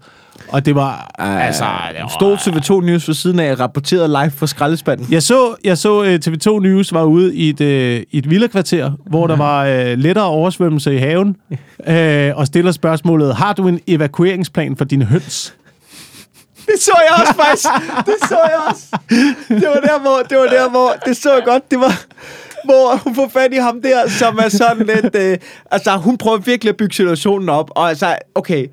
[0.48, 1.64] Og det var, Uh, altså...
[1.92, 5.06] det var- stod TV2 News ved siden af, rapporteret live fra skraldespanden.
[5.10, 7.66] Jeg så, jeg så uh, TV2 News var ude i et, uh,
[8.10, 13.34] i et villakvarter, hvor der var uh, lettere oversvømmelse i haven, uh, og stiller spørgsmålet,
[13.36, 15.54] har du en evakueringsplan for dine høns?
[16.72, 17.68] Det så jeg også faktisk.
[18.06, 18.86] Det så jeg også.
[19.48, 22.04] Det var der, hvor, det var der, hvor, det så jeg godt, det var,
[22.64, 25.38] hvor hun får fat i ham der, som er sådan lidt, øh,
[25.70, 28.66] altså hun prøver virkelig at bygge situationen op, og altså, okay,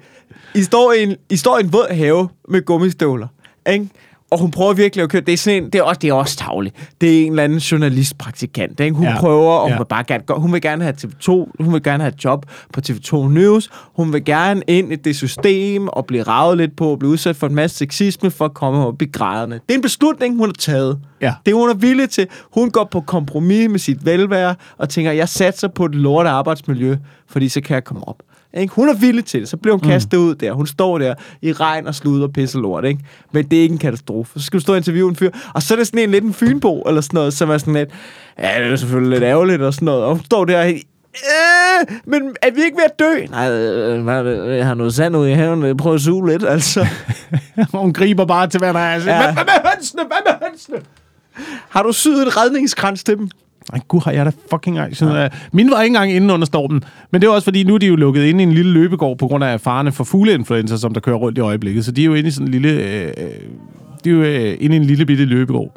[0.56, 3.28] I står i en, I står i en våd have med gummistøvler,
[3.70, 3.88] ikke?
[4.32, 6.14] Og hun prøver virkelig at køre, det er sådan en, det er også, det er
[6.14, 6.76] også tavligt.
[7.02, 8.96] Det er en eller anden journalistpraktikant, ikke?
[8.96, 9.20] Hun Ja.
[9.20, 9.78] prøver, og hun, Ja.
[9.78, 12.82] vil bare gerne, hun vil gerne have TV2, hun vil gerne have et job på
[12.90, 17.00] TV2 News, hun vil gerne ind i det system og blive ravet lidt på og
[17.00, 19.54] blive udsat for en masse sexisme for at komme op i graderne.
[19.56, 21.00] Det er en beslutning, hun har taget.
[21.22, 21.34] Ja.
[21.46, 22.28] Det hun er villig til.
[22.54, 26.96] Hun går på kompromis med sit velvære og tænker, jeg satser på et lorte arbejdsmiljø,
[27.30, 28.18] fordi så kan jeg komme op.
[28.58, 28.74] Ikke?
[28.74, 29.50] Hun er villig til det.
[29.50, 30.52] Så bliver hun kastet ud der.
[30.52, 32.86] Hun står der i regn og slud og pisse lort.
[32.86, 33.00] Ikke?
[33.32, 34.40] Men det er ikke en katastrofe.
[34.40, 35.30] Så skal du stå og interviewe en fyr.
[35.54, 37.74] Og så er det sådan en lidt en fynbo, eller sådan noget, som er sådan
[37.74, 37.90] lidt,
[38.40, 40.04] ja, det er selvfølgelig lidt ærgerligt og sådan noget.
[40.04, 40.80] Og hun står der
[41.24, 43.26] øh, men er vi ikke ved at dø?
[43.30, 45.64] Nej, øh, jeg har noget sand ude i haven.
[45.64, 46.88] Jeg prøver at suge lidt, altså.
[47.74, 48.94] Hun griber bare til, hvad der er.
[48.94, 49.00] Ja.
[49.00, 50.02] Hvad, hvad med hønsene?
[50.08, 50.78] Hvad med hønsene?
[51.70, 53.30] Har du syet et redningskrans til dem?
[53.74, 54.94] Ej, gud, har jeg da fucking ej.
[54.94, 55.28] Sådan, ja.
[55.52, 56.84] Mine var ikke engang inde under stormen.
[57.12, 59.18] Men det er også fordi, nu er de jo lukket inde i en lille løbegård
[59.18, 61.86] på grund af farerne for fugleinfluenza, som der kører rundt i øjeblikket.
[61.86, 62.70] Så de er jo inde i sådan en lille...
[62.72, 63.14] Øh,
[64.04, 65.72] de er jo øh, inde i en lille bitte løbegård.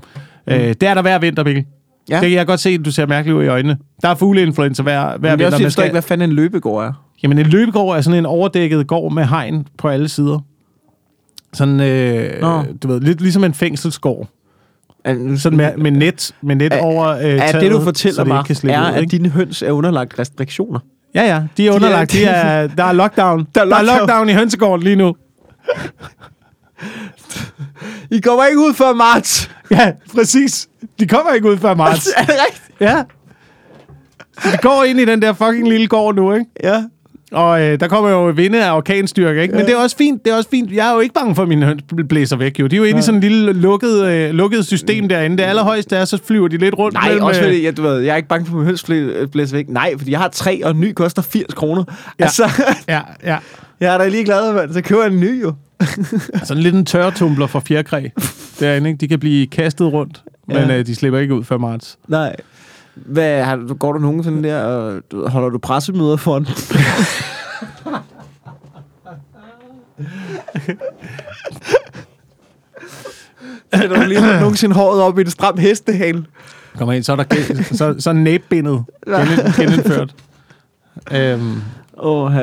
[0.47, 0.53] Mm.
[0.53, 1.65] Øh, det er der hver vinter, Mikkel.
[2.11, 2.15] Ja.
[2.15, 3.79] Det kan jeg godt se, at du ser mærkeligt ud i øjnene.
[4.03, 5.47] Der er fugleinfluenza hver, hver Men er vinter.
[5.47, 6.93] også, jeg forstår skal- ikke, hvad fanden en løbegård er.
[7.23, 10.39] Jamen, en løbegård er sådan en overdækket gård med hegn på alle sider.
[11.53, 12.63] Sådan, øh, Nå.
[12.83, 14.29] du ved, lidt ligesom en fængselsgård.
[15.05, 18.25] Er, Sådan med, med net, med net Er- over øh, er taget, det, du fortæller
[18.25, 20.79] mig, ikke kan slippe er, ud, at dine høns er underlagt restriktioner?
[21.15, 22.13] Ja, ja, de er underlagt.
[22.13, 23.47] De er, der er lockdown.
[23.55, 25.17] Der er lockdown, der er lockdown i hønsegården lige nu.
[28.11, 29.51] I kommer ikke ud før marts.
[29.71, 30.69] Ja, præcis.
[31.01, 32.09] De kommer ikke ud før marts.
[32.17, 32.81] er det rigtigt?
[32.81, 33.03] Ja.
[34.43, 36.47] Så de går ind i den der fucking lille gård nu, ikke?
[36.65, 36.85] Ja.
[37.33, 39.55] Og øh, der kommer jo vinde af orkanstyrke, ikke?
[39.55, 40.73] Men det er også fint, det er også fint.
[40.73, 42.67] Jeg er jo ikke bange for, at mine høns blæser væk, jo.
[42.67, 45.37] De er jo inde i sådan en lille lukket, øh, lukket system derinde.
[45.39, 46.95] Det allerhøjeste er, så flyver de lidt rundt.
[46.95, 48.67] Nej, mellem, også øh, fordi, jeg, du ved, jeg er ikke bange for, at min
[48.67, 49.69] høns blæ- blæser væk.
[49.69, 51.85] Nej, fordi jeg har tre, og en ny koster 80 kroner.
[51.89, 51.95] Ja.
[52.19, 52.25] Ja.
[52.25, 52.51] Altså,
[52.89, 53.37] Ja, ja.
[53.81, 54.73] jeg er da lige glad, mand.
[54.73, 55.53] Så køber jeg en ny, jo.
[56.45, 58.09] Sådan lidt en tørretumbler for fjerkræ
[58.61, 59.01] derinde, ikke?
[59.01, 60.79] De kan blive kastet rundt, men Ja.
[60.79, 61.99] øh, de slipper ikke ud før marts.
[62.09, 62.37] Nej.
[63.07, 66.47] Hvad, har, du- går du nogen sådan der, og du, holder du pressemøder for den?
[73.75, 76.25] Sætter du lige nogensinde håret op i en stram hestehale?
[76.79, 79.17] Kommer ind, så er, der, gen- så, så er næbbindet gen,
[79.67, 80.15] genindført.
[81.13, 81.63] øhm,
[81.99, 82.35] Åh,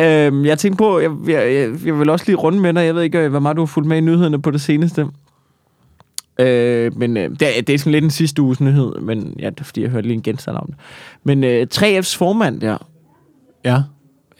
[0.00, 2.84] øhm, jeg tænkte på, jeg, jeg, jeg, jeg vil også lige runde med dig.
[2.84, 5.06] Jeg ved ikke, øh, hvor meget du har fulgt med i nyhederne på det seneste.
[6.38, 9.50] Øh, men øh, det, er, det er sådan lidt en sidste uges nyhed, men ja,
[9.50, 10.74] det er fordi, jeg hørte lige en genstand om det.
[11.24, 12.76] Men øh, 3F's formand der,
[13.64, 13.82] ja, jeg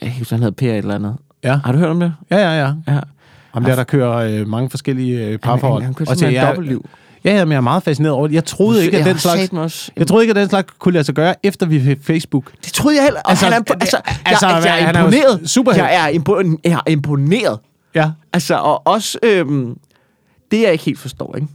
[0.00, 1.16] kan ikke huske, han hedder Per et eller andet.
[1.44, 2.14] ja, Har du hørt om det?
[2.30, 2.72] ja, ja, ja.
[2.94, 3.00] Ja.
[3.54, 5.82] Ham der, der kører øh, mange forskellige øh, parforhold.
[5.82, 6.88] Han, han kører Og til simpelthen dobbeltliv.
[7.24, 8.34] Ja, ja, men jeg er meget fascineret over det.
[8.34, 9.52] Jeg troede ikke, at den slags...
[9.52, 12.52] Også, Jeg troede ikke, at den slags kunne lade sig gøre, efter vi fik Facebook.
[12.64, 13.20] det troede jeg heller.
[13.24, 15.50] Altså, han er, det- altså, altså, jeg, jeg, han er er imponeret.
[15.50, 15.84] superhelt.
[15.84, 17.58] Jeg er, impo- jeg er imponeret.
[17.94, 18.10] Ja.
[18.32, 19.78] Altså, og også øhm,
[20.50, 21.48] det, jeg ikke helt forstår, ikke?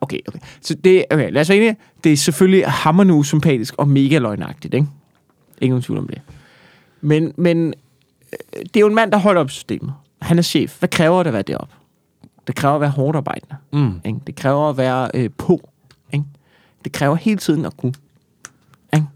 [0.00, 0.38] Okay, okay.
[0.60, 1.76] Så det, okay, lad os være enige.
[2.04, 4.86] Det er selvfølgelig hammerende usympatisk og mega løgnagtigt, ikke?
[5.60, 6.22] Ingen tvivl om det.
[7.00, 7.74] Men, men
[8.32, 9.92] øh, det er jo en mand, der holder op systemet.
[10.22, 10.78] Han er chef.
[10.78, 11.74] Hvad kræver det at være deroppe?
[12.46, 13.56] Det kræver at være hårdt arbejdende.
[13.72, 14.00] Mm.
[14.04, 14.20] Ikke?
[14.26, 15.70] Det kræver at være øh, på.
[16.12, 16.24] Ikke?
[16.84, 17.94] Det kræver hele tiden at kunne.
[18.94, 19.06] Ikke?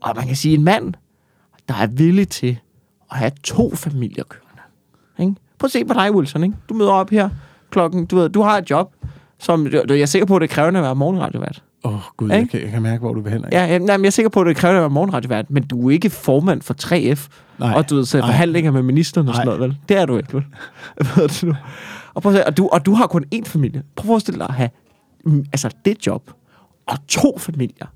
[0.00, 0.94] Og man kan sige, en mand,
[1.68, 2.58] der er villig til
[3.10, 4.62] at have to familier kørende.
[5.18, 5.34] Ikke?
[5.58, 6.44] Prøv at se på dig, Wilson.
[6.44, 6.56] Ikke?
[6.68, 7.30] Du møder op her
[7.70, 8.94] klokken, du ved, du har et job,
[9.42, 11.62] som jeg er sikker på, at det er krævende at være morgenradiovært.
[11.84, 13.44] Åh, oh, gud, jeg kan, jeg kan mærke, hvor du vil hen.
[13.52, 15.62] Ja, ja, nej, men jeg er sikker på, at det krævende at være morgenradiovært, men
[15.62, 17.28] du er ikke formand for 3F,
[17.58, 17.72] Nej.
[17.72, 18.26] og du ved, så Nej.
[18.26, 19.56] forhandlinger med ministeren og sådan Nej.
[19.56, 19.78] noget, vel?
[19.88, 20.44] Det er du ikke, vel?
[21.14, 21.54] Hvad det nu?
[22.14, 23.82] Og, prøv at se, og, du, og du har kun én familie.
[23.96, 24.70] Prøv at forestille dig at have
[25.24, 26.30] mm, altså, det job
[26.86, 27.86] og to familier.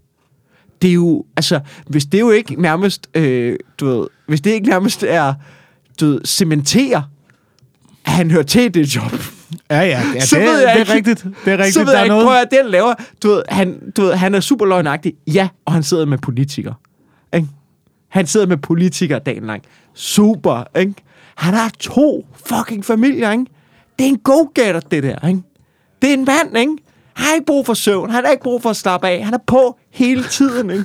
[0.82, 4.68] Det er jo, altså, hvis det jo ikke nærmest, øh, du ved, hvis det ikke
[4.68, 5.34] nærmest er,
[6.00, 7.02] du ved, cementerer,
[8.04, 9.12] at han hører til det job,
[9.70, 11.34] Ja, ja, ja Så det, ved jeg det er ikke- rigtigt.
[11.44, 11.74] Det er rigtigt.
[11.74, 12.26] så ved der jeg er ikke, noget.
[12.26, 15.48] prøv at det han laver, du ved, han, du ved, han er super løgnagtig, ja,
[15.64, 16.74] og han sidder med politikere.
[17.34, 17.48] Ikke?
[18.08, 19.62] Han sidder med politikere dagen lang.
[19.94, 20.94] Super, ikke?
[21.34, 23.44] Han har to fucking familier, ikke?
[23.98, 25.42] Det er en go-getter, det der, ikke?
[26.02, 26.72] Det er en mand, ikke?
[27.14, 29.34] Han har ikke brug for søvn, han har ikke brug for at slappe af, han
[29.34, 30.84] er på hele tiden, ikke?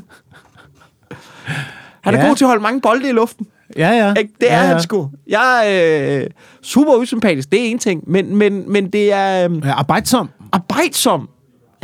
[2.01, 2.27] Han er Ja.
[2.27, 3.47] god til at holde mange bolde i luften.
[3.77, 4.13] Ja, ja.
[4.13, 4.33] Ikke?
[4.41, 5.09] Det er ja, ja, han sgu.
[5.27, 6.27] Jeg er øh,
[6.61, 9.49] super usympatisk, det er en ting, men, men, men det er...
[9.49, 10.29] Øh, Ja, arbejdsom.
[10.51, 11.29] arbejdsom.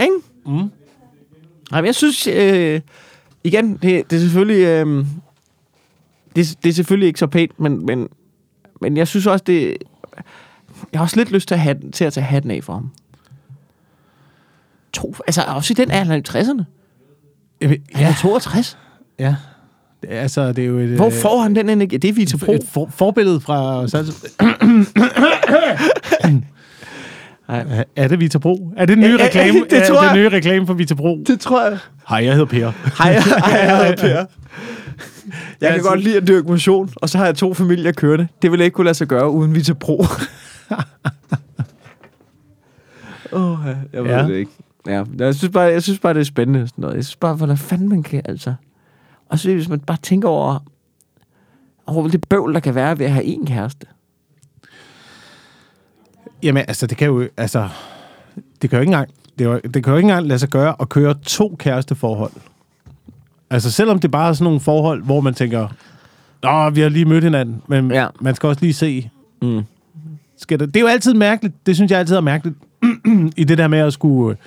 [0.02, 0.14] Ikke?
[0.46, 0.72] Mm.
[1.72, 2.82] Jamen, jeg synes, øh,
[3.44, 4.64] igen, det, det er selvfølgelig...
[4.66, 5.06] Øh,
[6.36, 8.08] det, det er selvfølgelig ikke så pænt, men, men,
[8.82, 9.78] men jeg synes også, det...
[10.92, 12.92] Jeg har også lidt lyst til at, have, til at tage hatten af for ham.
[14.94, 16.64] To, altså, også i den alder i 60'erne.
[17.62, 18.78] Ja, Han er 62.
[19.20, 19.36] ja.
[20.04, 21.98] Er, altså, det er jo et, Hvor øh, får han den energi?
[21.98, 22.52] Det er Vita Pro.
[22.52, 23.82] et for, forbillede fra...
[27.48, 27.86] Nej.
[27.96, 28.74] er det Vita Pro?
[28.78, 29.60] Er det den nye reklame?
[29.70, 30.16] det tror er jeg.
[30.16, 31.24] det nye reklame for Vita Pro?
[31.28, 31.78] Det tror jeg.
[32.10, 32.72] Hej, jeg hedder Per.
[33.04, 33.14] Hej,
[33.46, 34.26] hej, jeg hedder Per.
[35.62, 38.28] Jeg kan godt lide at dyrke motion, og så har jeg to familier kørende.
[38.42, 40.06] Det ville jeg ikke kunne lade sig gøre uden Vita Pro.
[43.32, 43.58] Oh,
[43.94, 44.24] jeg ved ja.
[44.24, 44.52] det ikke.
[44.88, 46.68] Ja, jeg synes, bare, jeg synes bare, det er spændende.
[46.68, 46.96] Sådan noget.
[46.96, 48.54] Jeg synes bare, hvordan fanden man kan, altså.
[49.30, 50.60] Og så hvis man bare tænker over,
[51.86, 53.88] over det bøvl, der kan være ved at have én kæreste.
[56.44, 57.28] Jamen, altså, det kan jo...
[57.38, 57.70] Altså,
[58.62, 59.10] det kan jo ikke engang...
[59.40, 62.32] Det, jo, det kan jo ikke engang lade sig gøre at køre to kæresteforhold.
[63.50, 65.68] Altså, selvom det bare er sådan nogle forhold, hvor man tænker,
[66.44, 68.08] Nå, vi har lige mødt hinanden, men ja.
[68.22, 69.10] Man skal også lige se,
[69.42, 69.62] Mm.
[70.38, 72.56] skal det, det er jo altid mærkeligt, det synes jeg altid er mærkeligt,
[73.38, 74.38] i det der med at skulle,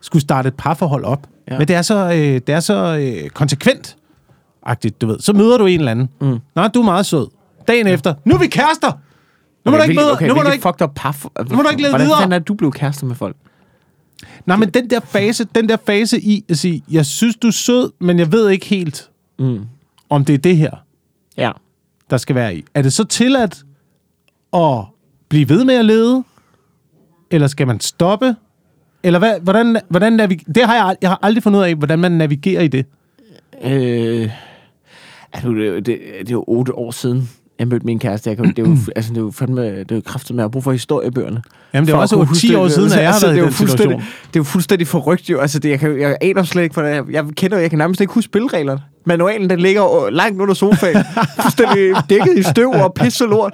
[0.00, 1.26] skulle starte et parforhold op.
[1.50, 1.58] Ja.
[1.58, 3.96] Men det er så, øh, det er så øh, konsekvent
[4.62, 5.18] agtigt, du ved.
[5.18, 6.08] Så møder du en eller anden.
[6.20, 6.38] Mm.
[6.54, 7.26] Nå, du er meget sød.
[7.68, 7.92] Dagen ja.
[7.92, 8.92] efter, nu er vi kærester!
[9.64, 11.16] Nu må du ikke møde, okay, nu må du ikke, fucked up par...
[11.50, 12.18] Nu må du ikke lede Hvordan videre.
[12.20, 13.36] fanden er du blevet kærester med folk?
[14.46, 17.50] Nej, men den der fase, den der fase i at sige, jeg synes, du er
[17.52, 19.60] sød, men jeg ved ikke helt, Mm.
[20.10, 20.70] om det er det her,
[21.36, 21.50] Ja.
[22.10, 22.64] der skal være i.
[22.74, 23.62] Er det så tilladt
[24.52, 24.84] at
[25.28, 26.24] blive ved med at lede?
[27.30, 28.36] Eller skal man stoppe?
[29.02, 31.98] Eller hvad, hvordan, hvordan navig- det har jeg, jeg har aldrig fundet ud af, hvordan
[31.98, 32.86] man navigerer i det.
[33.64, 34.30] Øh,
[35.32, 35.84] altså, det, er jo- det,
[36.20, 38.30] det er jo otte år siden, jeg mødte min kæreste.
[38.30, 40.44] Jeg kan, det, er jo, altså, det er jo fandme, det er jo kraftigt med
[40.44, 41.42] at bruge for historiebøgerne.
[41.74, 42.56] Jamen, det er For også kunne jo huske 10 det.
[42.56, 43.92] år siden, at jeg har Altså, været det i er jo den situation.
[44.00, 45.38] Det er jo fuldstændig forrygt jo.
[45.38, 48.00] Altså, det, jeg, kan, jeg aner slet ikke, hvordan jeg, jeg kender, jeg kan nærmest
[48.00, 48.80] ikke huske spilreglerne.
[49.06, 50.96] Manualen, den ligger langt under sofaen.
[51.42, 53.52] fuldstændig dækket i støv og pisse lort.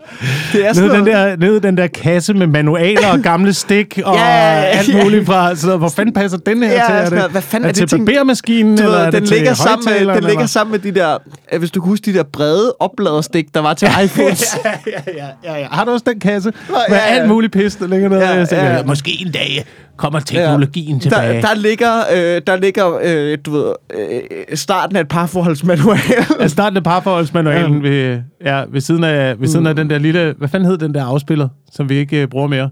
[0.53, 4.01] Det er sådan Nede den, der, nede den der kasse med manualer og gamle stik
[4.05, 4.27] og Ja,
[4.65, 5.03] alt ja.
[5.05, 5.55] muligt fra.
[5.55, 6.95] Så hvor fanden passer den her Ja, til?
[6.95, 7.31] Er sådan noget.
[7.33, 9.29] Hvad fanden er er det det til ting- barbermaskinen, Du eller ved, er den det
[9.29, 10.47] til ligger, sammen med, den ligger eller?
[10.47, 11.19] sammen med de der,
[11.53, 14.57] øh, hvis du kan huske de der brede opladerstik, der var til iPhones.
[14.65, 14.71] ja,
[15.17, 15.67] ja, ja, ja.
[15.71, 16.53] Har du også den kasse?
[16.69, 17.21] Nå, med ja, ja.
[17.21, 18.29] alt muligt pis, der ligger nede?
[18.29, 18.83] Ja, tænker, ja.
[18.83, 19.65] Måske en dag,
[19.97, 21.01] kommer teknologien Ja.
[21.01, 21.35] tilbage.
[21.35, 25.99] Der, der ligger, øh, der ligger øh, du ved, øh, starten af et parforholdsmanual.
[26.41, 27.89] Af starten af parforholdsmanualen ja.
[27.91, 30.35] ved, ja, ved, siden af, ved siden af den der lille...
[30.39, 32.71] Hvad fanden hed den der afspiller, som vi ikke øh, bruger mere?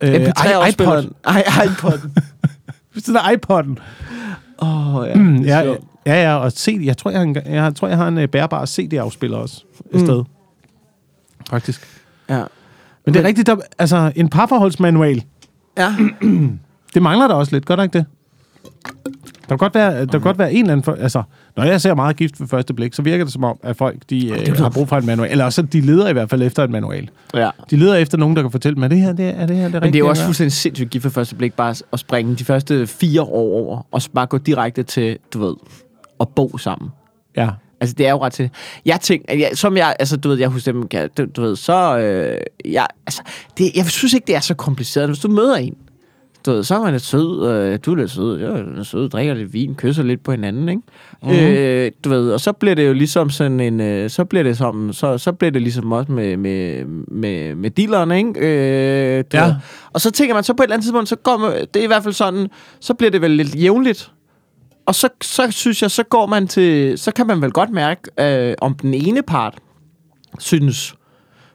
[0.00, 1.04] Øh, i- MP3-afspilleren.
[1.04, 1.14] iPod.
[1.24, 2.08] Ej, iPod'en.
[2.94, 3.74] Ved siden af iPod'en.
[4.62, 5.14] Åh, oh, ja.
[5.14, 5.74] Mm, det er ja,
[6.06, 8.28] ja, ja, og CD, jeg tror, jeg har en, jeg, tror, jeg har en øh,
[8.28, 9.62] bærbar CD-afspiller også
[9.94, 10.24] et sted.
[11.50, 11.86] Faktisk.
[12.30, 12.42] ja.
[13.06, 15.22] Men det er rigtigt, der, altså en parforholdsmanual,
[15.78, 15.94] Ja.
[16.94, 18.06] det mangler der også lidt, gør der ikke det?
[19.48, 20.84] Der kan godt være, der kan godt være en eller anden...
[20.84, 21.22] For, altså,
[21.56, 23.96] når jeg ser meget gift ved første blik, så virker det som om, at folk
[24.10, 25.30] de, øh, har brug for en manual.
[25.30, 27.10] Eller også, de leder i hvert fald efter en manual.
[27.34, 27.50] ja.
[27.70, 29.68] De leder efter nogen, der kan fortælle dem, er det her, det er, det her,
[29.68, 31.98] det er Men det er jo også fuldstændig sindssygt gift for første blik, bare at
[31.98, 35.54] springe de første fire år over, og så bare gå direkte til, du ved,
[36.20, 36.90] at bo sammen.
[37.36, 37.48] Ja.
[37.80, 38.50] Altså, det er jo ret til.
[38.84, 41.98] Jeg tænker, jeg, som jeg, altså, du ved, jeg husker dem, du, du ved, så,
[41.98, 42.40] øh,
[42.72, 43.22] jeg, altså,
[43.58, 45.08] det, jeg synes ikke, det er så kompliceret.
[45.08, 45.74] Hvis du møder en,
[46.46, 48.86] du ved, så er man lidt sød, øh, du er lidt sød, jeg er lidt
[48.86, 50.82] sød, drikker lidt vin, kysser lidt på hinanden, ikke?
[51.22, 51.30] Mm.
[51.30, 54.56] Øh, du ved, og så bliver det jo ligesom sådan en, øh, så bliver det
[54.56, 58.40] som, så, så bliver det ligesom også med, med, med, med dealeren, ikke?
[58.40, 59.44] Øh, Ja.
[59.46, 59.54] ved.
[59.92, 61.84] Og så tænker man, så på et eller andet tidspunkt, så går man, det er
[61.84, 62.48] i hvert fald sådan,
[62.80, 64.10] så bliver det vel lidt jævnligt,
[64.88, 68.00] og så, så synes jeg, så går man til, så kan man vel godt mærke,
[68.20, 69.58] øh, om den ene part
[70.38, 70.94] synes,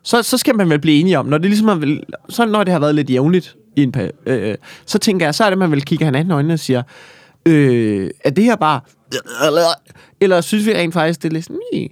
[0.04, 2.64] så, så skal man vel blive enige om, når det ligesom er vel, så når
[2.64, 3.94] det har været lidt jævnligt i en
[4.26, 4.56] øh,
[4.86, 6.84] så tænker jeg, så er det, man vil kigge hinanden i øjnene og siger,
[7.46, 8.80] øh, er det her bare,
[10.22, 11.90] eller synes vi rent faktisk, det er lidt sådan,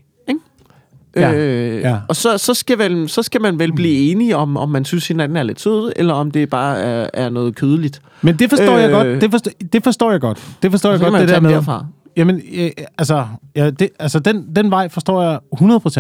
[1.16, 1.98] Ja, Øh, ja.
[2.08, 5.08] Og så, så, skal vel, så skal man vel blive enige om, om man synes,
[5.08, 8.02] hinanden er lidt sød, eller om det bare er, er noget kødeligt.
[8.22, 9.22] Men det forstår øh, jeg godt.
[9.22, 10.48] Det forstår, det forstår jeg godt.
[10.62, 11.50] Det forstår jeg godt, det der med.
[11.52, 11.86] derfra.
[12.18, 15.40] Jamen, øh, altså, ja, det, altså den, den vej forstår jeg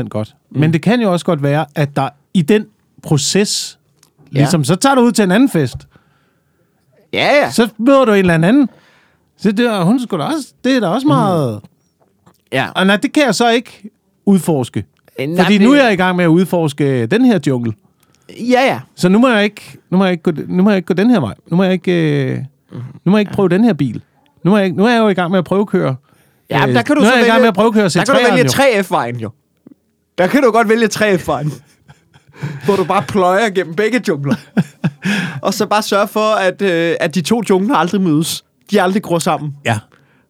[0.05, 0.35] 100% godt.
[0.51, 0.59] Mm.
[0.59, 2.65] Men det kan jo også godt være, at der i den
[3.03, 3.77] proces,
[4.33, 4.37] Ja.
[4.37, 5.77] ligesom, så tager du ud til en anden fest.
[7.13, 7.51] Ja, ja.
[7.51, 8.69] Så møder du en eller anden.
[9.37, 11.59] Så det er, hun skulle da også, det er da også meget...
[11.63, 11.69] Mm.
[12.51, 12.67] ja.
[12.75, 13.89] Og nej, det kan jeg så ikke
[14.25, 14.85] udforske.
[15.21, 17.73] Øh, nej, Fordi det- nu er jeg i gang med at udforske den her jungle.
[18.29, 18.79] Ja, ja.
[18.95, 20.93] Så nu må jeg ikke, nu må jeg ikke, gå, nu må jeg ikke gå
[20.93, 21.33] den her vej.
[21.51, 22.37] Nu må jeg ikke, øh,
[23.05, 24.01] nu må jeg ikke prøve den her bil.
[24.43, 25.95] Nu er, jeg, nu er jeg jo i gang med at prøve at køre.
[26.49, 27.67] Ja, men der kan du nu så er jeg i gang vælge- med at prøve
[27.67, 28.81] at køre Der kan du C3'eren vælge jo.
[28.81, 29.31] 3F-vejen jo.
[30.17, 31.51] Der kan du godt vælge 3F-vejen.
[32.65, 34.35] hvor du bare pløjer gennem begge jungler.
[35.41, 38.43] og så bare sørge for, at, øh, at de to jungler aldrig mødes.
[38.71, 39.55] De aldrig gror sammen.
[39.65, 39.79] Ja.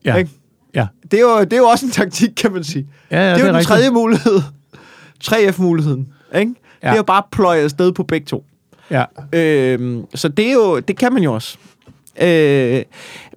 [0.05, 0.15] Ja.
[0.15, 0.31] Ikke?
[0.75, 0.87] Ja.
[1.11, 2.87] Det er, jo, det er jo også en taktik, kan man sige.
[3.11, 3.67] Ja, ja, det er det jo er den rigtigt.
[3.67, 4.41] tredje mulighed.
[5.23, 6.07] 3F-muligheden.
[6.35, 6.53] Ikke?
[6.83, 6.87] Ja.
[6.87, 8.45] Det er jo bare at pløje afsted på begge to.
[8.91, 9.05] Ja.
[9.33, 11.57] Øhm, så det er jo, det kan man jo også.
[12.21, 12.83] Øh,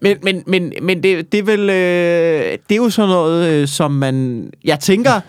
[0.02, 3.68] men men, men, men det, det, er vel, øh, det er jo sådan noget, øh,
[3.68, 4.50] som man...
[4.64, 5.20] Jeg tænker...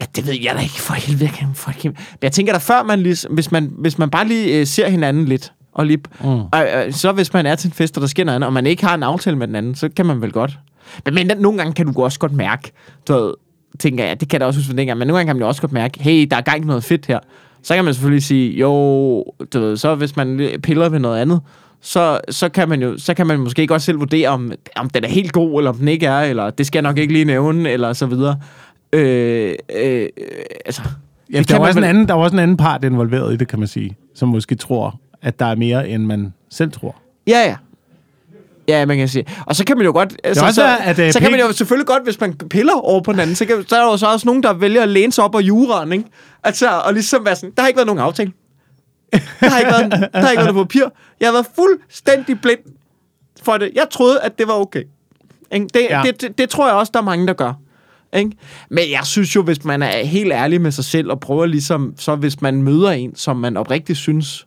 [0.00, 1.24] Ja, det ved jeg da ikke for helvede.
[1.24, 2.00] Jeg kan, for helvede.
[2.10, 4.88] Men jeg tænker da før, man lige, hvis, man, hvis man bare lige øh, ser
[4.88, 6.26] hinanden lidt, og lige, mm.
[6.26, 8.52] og, øh, så hvis man er til en fest, og der sker noget andet, og
[8.52, 10.58] man ikke har en aftale med den anden, så kan man vel godt.
[11.04, 12.72] Men, men nogle gange kan du også godt mærke,
[13.08, 13.34] du ved,
[13.78, 15.42] tænker jeg, det kan jeg da også huske fra dengang, men nogle gange kan man
[15.42, 17.18] jo også godt mærke, hey, der er gang i noget fedt her.
[17.62, 18.70] Så kan man selvfølgelig sige, jo,
[19.52, 21.40] du ved, så hvis man piller ved noget andet,
[21.80, 25.04] så, så, kan man jo, så kan man måske godt selv vurdere, om, om den
[25.04, 27.24] er helt god, eller om den ikke er, eller det skal jeg nok ikke lige
[27.24, 28.36] nævne, eller så videre.
[28.92, 30.08] Øh, øh,
[30.66, 30.82] altså,
[31.32, 33.34] Ja, det der, er man også en anden, der er også en anden part involveret
[33.34, 36.72] i det, kan man sige, som måske tror, at der er mere, end man selv
[36.72, 36.96] tror.
[37.26, 37.56] Ja, ja.
[38.68, 39.26] Ja, man kan sige.
[39.46, 40.16] Og så kan man jo godt...
[40.24, 43.02] Altså, også så, at, øh, så kan man jo selvfølgelig godt, hvis man piller over
[43.02, 44.88] på den anden, så, kan, så er der jo så også nogen, der vælger at
[44.88, 46.04] læne sig op af juraen, ikke?
[46.44, 48.32] Altså, og ligesom være sådan, der har ikke været nogen aftale.
[49.12, 50.84] Der har ikke været, der har ikke været noget papir.
[51.20, 52.60] Jeg har været fuldstændig blind
[53.42, 53.70] for det.
[53.74, 54.82] Jeg troede, at det var okay.
[55.52, 55.66] Ikke?
[55.74, 56.02] Det, ja.
[56.04, 57.52] det, det, det tror jeg også, der er mange, der gør.
[58.16, 58.30] Ikke?
[58.70, 61.94] Men jeg synes jo, hvis man er helt ærlig med sig selv, og prøver ligesom,
[61.98, 64.46] så hvis man møder en, som man oprigtigt synes,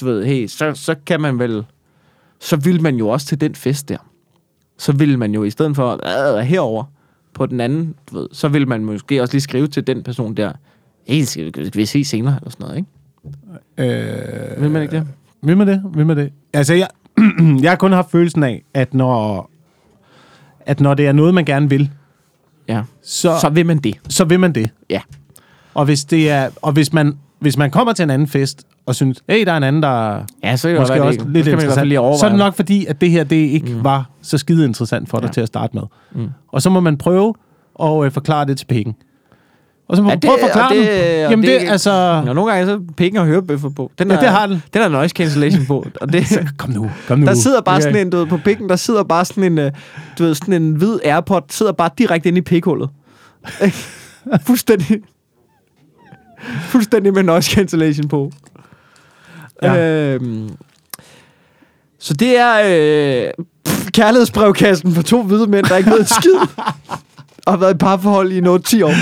[0.00, 1.64] du ved, hey, så, så kan man vel,
[2.40, 3.96] så vil man jo også til den fest der.
[4.78, 6.84] Så vil man jo i stedet for at herover
[7.34, 10.34] på den anden, du ved, så vil man måske også lige skrive til den person
[10.34, 10.52] der,
[11.06, 12.76] hey, skal vi, skal vi se senere, eller sådan noget,
[13.78, 14.56] ikke?
[14.56, 15.06] Øh, Vil man ikke det?
[15.42, 15.82] Vil man det?
[15.94, 16.32] Vil man det?
[16.52, 16.88] Altså, jeg,
[17.62, 19.50] jeg har kun haft følelsen af, at når,
[20.60, 21.90] at når det er noget, man gerne vil,
[22.68, 22.82] Ja.
[23.02, 23.98] så, Så vil man det.
[24.08, 24.70] så vil man det.
[24.90, 25.00] Ja.
[25.74, 28.94] Og hvis, det er, og hvis, man, hvis man kommer til en anden fest, og
[28.94, 31.26] synes, hey, der er en anden, der Ja, så kan det måske være, også det,
[31.32, 33.84] lidt interessant, lige så er det nok fordi, at det her det ikke mm.
[33.84, 35.32] var så skide interessant for dig Ja.
[35.32, 35.82] til at starte med.
[36.12, 36.28] Mm.
[36.52, 37.34] Og så må man prøve
[37.82, 38.94] at øh, forklare det til pikken.
[39.88, 42.22] Og så må Ja, man prøve at forklare det, og Jamen det, altså...
[42.26, 43.90] Ja, nogle gange så penge og hørebøffer på.
[43.98, 44.62] Den Ja, er, det har den.
[44.74, 45.86] Den er noise cancellation på.
[46.00, 46.24] Og det,
[46.58, 47.26] Kom nu, kom nu.
[47.26, 47.82] der sidder bare Okay.
[47.82, 49.72] sådan en, du ved, på pikken, der sidder bare sådan en, øh,
[50.18, 52.88] du ved, sådan en hvid Airpod, sidder bare direkte ind i pikhullet.
[54.46, 55.00] Fuldstændig.
[56.72, 58.32] Fuldstændig med noise cancellation på.
[59.62, 60.14] Ja.
[60.14, 60.50] Øhm,
[61.98, 62.54] Så det er
[63.26, 66.34] øh, pff, kærlighedsbrevkassen for to hvide mænd, der ikke ved en skid.
[67.46, 68.92] og har været i parforhold i noget 10 år.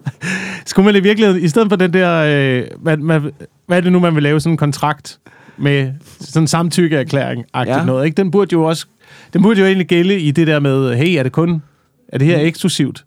[0.66, 3.20] Skulle man i virkeligheden, i stedet for den der, øh, hvad, hvad,
[3.66, 5.18] hvad er det nu, man vil lave sådan en kontrakt
[5.58, 7.60] med sådan en samtykkeerklæring Ja.
[7.62, 7.84] ja.
[7.84, 8.16] noget, ikke?
[8.16, 8.86] Den burde jo også,
[9.32, 11.62] den burde jo egentlig gælde i det der med, hey, er det kun,
[12.08, 13.04] er det her eksklusivt?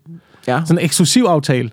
[0.47, 0.61] Ja.
[0.65, 1.69] Sådan en eksklusiv aftale.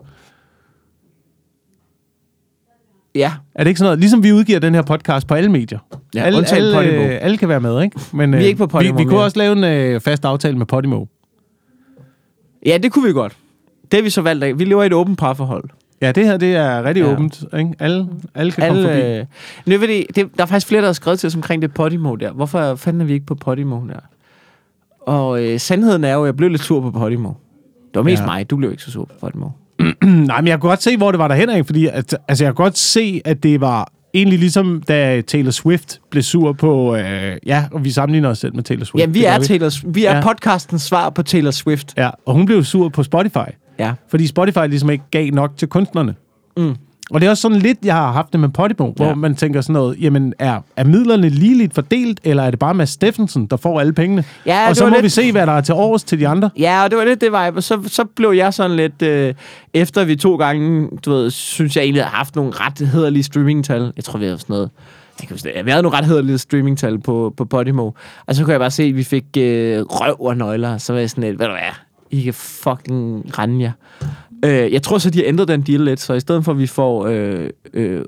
[3.14, 3.32] Ja.
[3.54, 3.98] Er det ikke sådan noget?
[3.98, 5.78] Ligesom vi udgiver den her podcast på alle medier.
[6.14, 7.02] Ja, alle, alle, Podimo.
[7.02, 8.00] øh, alle kan være med, ikke?
[8.12, 10.24] Men, Vi er øh, ikke på Podimo Vi, vi kunne også lave en øh, fast
[10.24, 11.04] aftale med Podimo.
[12.66, 13.36] Ja, det kunne vi godt.
[13.90, 14.58] Det har vi så valgt af.
[14.58, 15.64] Vi lever i et åbent parforhold.
[16.02, 17.12] Ja, det her, det er rigtig Ja.
[17.12, 17.74] åbent, ikke?
[17.78, 19.00] Alle, alle kan komme forbi.
[19.00, 19.26] Alle, øh,
[19.66, 21.74] nu ved det, det, der er faktisk flere, der har skrevet til os omkring det
[21.74, 22.32] Podimo der.
[22.32, 24.00] Hvorfor fanden er vi ikke på Podimo der?
[25.00, 27.28] Og øh, sandheden er jo, at jeg blev lidt sur på Podimo.
[27.28, 28.20] Det var mest.
[28.20, 28.26] Ja.
[28.26, 28.50] mig.
[28.50, 29.48] Du blev ikke så sur på Podimo.
[30.26, 32.54] Nej, men jeg kunne godt se, hvor det var derhen af, fordi at, altså, jeg
[32.54, 36.96] kunne godt se, at det var egentlig ligesom, da Taylor Swift blev sur på...
[36.96, 39.00] Øh, ja, og vi sammenligner os selv med Taylor Swift.
[39.06, 40.22] Ja, vi er, Taylor, vi er Ja.
[40.22, 41.94] podcastens svar på Taylor Swift.
[41.96, 43.92] Ja, og hun blev sur på Spotify, Ja.
[44.10, 46.14] fordi Spotify ligesom ikke gav nok til kunstnerne.
[46.56, 46.74] Mm.
[47.10, 49.14] Og det er også sådan lidt, jeg har haft det med Podimo, hvor Ja.
[49.14, 52.90] man tænker sådan noget, jamen er, er midlerne ligeligt fordelt, eller er det bare Mads
[52.90, 54.24] Steffensen, der får alle pengene?
[54.46, 56.50] Ja, og så må lidt- vi se, hvad der er til års til de andre.
[56.58, 57.56] Ja, og det var lidt det vibe.
[57.58, 59.02] Og så, så blev jeg sådan lidt...
[59.02, 59.34] Øh,
[59.74, 63.92] efter vi to gange, du ved, synes jeg egentlig har haft nogle ret hederlige streamingtal.
[63.96, 64.70] Jeg tror, vi har sådan noget...
[65.20, 65.64] Jeg det.
[65.64, 67.90] Vi havde nogle ret hederlige streamingtal på, på Podimo.
[68.26, 70.78] Og så kunne jeg bare se, at vi fik øh, røv og nøgler.
[70.78, 71.60] Så var jeg sådan lidt, ved du hvad,
[72.10, 73.72] I kan fucking rende jer.
[74.44, 76.00] Øh, jeg tror så, de har ændret den deal lidt.
[76.00, 77.06] Så i stedet for, at vi får...
[77.06, 78.02] Øh, øh,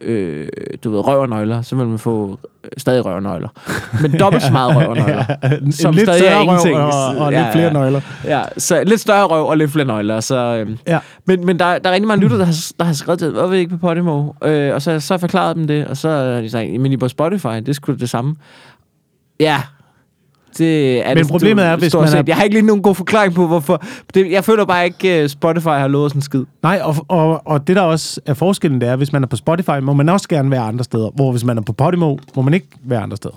[0.00, 0.48] øh,
[0.84, 3.48] du ved, røv og nøgler, så vil man få øh, stadig røv og nøgler.
[4.02, 5.24] Men dobbelt så meget røv og nøgler.
[5.62, 6.74] en Som lidt stadig større røv
[7.18, 7.72] og, og Ja, lidt flere ja.
[7.72, 8.00] nøgler.
[8.24, 10.20] Ja, så lidt større røv og lidt flere nøgler.
[10.20, 10.98] Så, øhm, Ja.
[11.24, 13.48] men, men der, der er rigtig mange lytter, der har, der har skrevet til, hvorfor
[13.48, 14.32] vi ikke på Podimo?
[14.44, 16.92] Øh, og så, så har jeg forklaret dem det, og så har de sagt, men
[16.92, 18.34] I på Spotify, det er sgu da det samme.
[19.40, 19.62] Ja,
[20.58, 22.22] det er Men det, problemet er, hvis man er-.
[22.26, 23.82] Jeg har ikke lige nogen god forklaring på, hvorfor.
[24.14, 26.44] Det, jeg føler bare ikke, uh, Spotify har lovet sådan en skid.
[26.62, 29.36] Nej, og, og, og det der også er forskellen, det er, hvis man er på
[29.36, 31.10] Spotify, må man også gerne være andre steder.
[31.14, 33.34] Hvor hvis man er på Podimo, må man ikke være andre steder.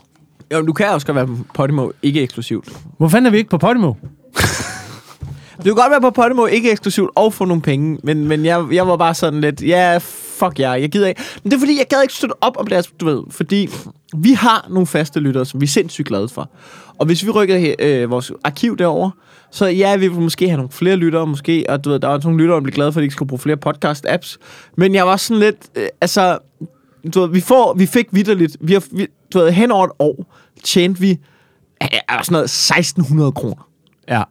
[0.53, 2.69] Jo, du kan også godt være på Podimo, ikke eksklusivt.
[2.97, 3.93] Hvor fanden er vi ikke på Podimo?
[5.57, 8.65] Du kan godt være på Podimo, ikke eksklusivt, og få nogle penge, men, men jeg,
[8.71, 9.99] jeg var bare sådan lidt, ja,
[10.45, 11.21] fuck jer, jeg gider ikke.
[11.43, 13.69] Men det er fordi, jeg gad ikke støtte op om deres, du ved, fordi
[14.17, 16.49] vi har nogle faste lyttere, som vi er sindssygt glade for.
[16.97, 19.09] Og hvis vi rykker øh, vores arkiv derover,
[19.51, 22.11] så ja, vi vil måske have nogle flere lyttere, måske, og du ved, der er
[22.11, 24.37] også nogle lyttere, der bliver glade for, at de ikke skal bruge flere podcast-apps.
[24.77, 26.37] Men jeg var sådan lidt, øh, altså,
[27.13, 29.91] du ved, vi, får, vi fik vidderligt, vi har, vi, du ved, hen over et
[29.99, 31.09] år, tjente vi
[31.83, 33.67] øh, sådan noget 1600 kroner
[34.07, 34.23] Ja.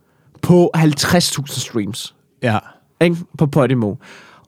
[0.42, 2.58] på 50.000 streams Ja.
[3.00, 3.16] ikke?
[3.38, 3.94] på Podimo.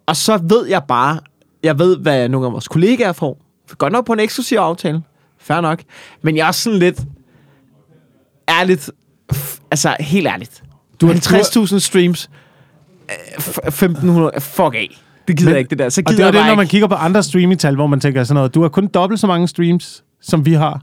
[0.06, 1.18] Og så ved jeg bare,
[1.62, 3.38] jeg ved, hvad nogle af vores kollegaer får.
[3.78, 5.02] Godt nok på en eksklusiv aftale.
[5.38, 5.82] Fair nok.
[6.22, 7.00] Men jeg er sådan lidt
[8.48, 8.90] ærligt,
[9.70, 10.62] altså helt ærligt.
[11.00, 12.30] Du har 50.000 streams,
[13.10, 14.88] øh, f- 1.500, fuck af.
[15.28, 15.88] Det gider Men- jeg ikke, det der.
[15.88, 18.24] Så Og gider det er det, når man kigger på andre streaming-tal, hvor man tænker
[18.24, 20.80] sådan noget, du har kun dobbelt så mange streams, som vi har,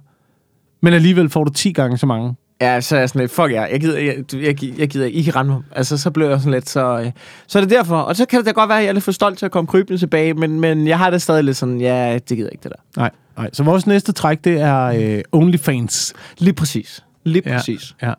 [0.82, 2.36] men alligevel får du 10 gange så mange.
[2.62, 5.22] Ja, så er jeg sådan lidt, fuck jer, jeg gider, jeg, jeg, jeg, gider, I
[5.22, 5.62] kan rende mig.
[5.72, 7.12] Altså, så blev jeg sådan lidt, så, øh,
[7.47, 7.95] så er det derfor.
[7.97, 9.51] Og så kan det da godt være, at jeg er lidt for stolt til at
[9.51, 12.51] komme krybende tilbage, men, men jeg har det stadig lidt sådan, ja, det gider jeg
[12.53, 13.01] ikke det der.
[13.01, 13.49] Nej, nej.
[13.53, 16.14] Så vores næste træk, det er øh, OnlyFans.
[16.38, 17.03] Lige præcis.
[17.24, 17.57] Lige Ja.
[17.57, 17.95] præcis.
[18.01, 18.14] Ja.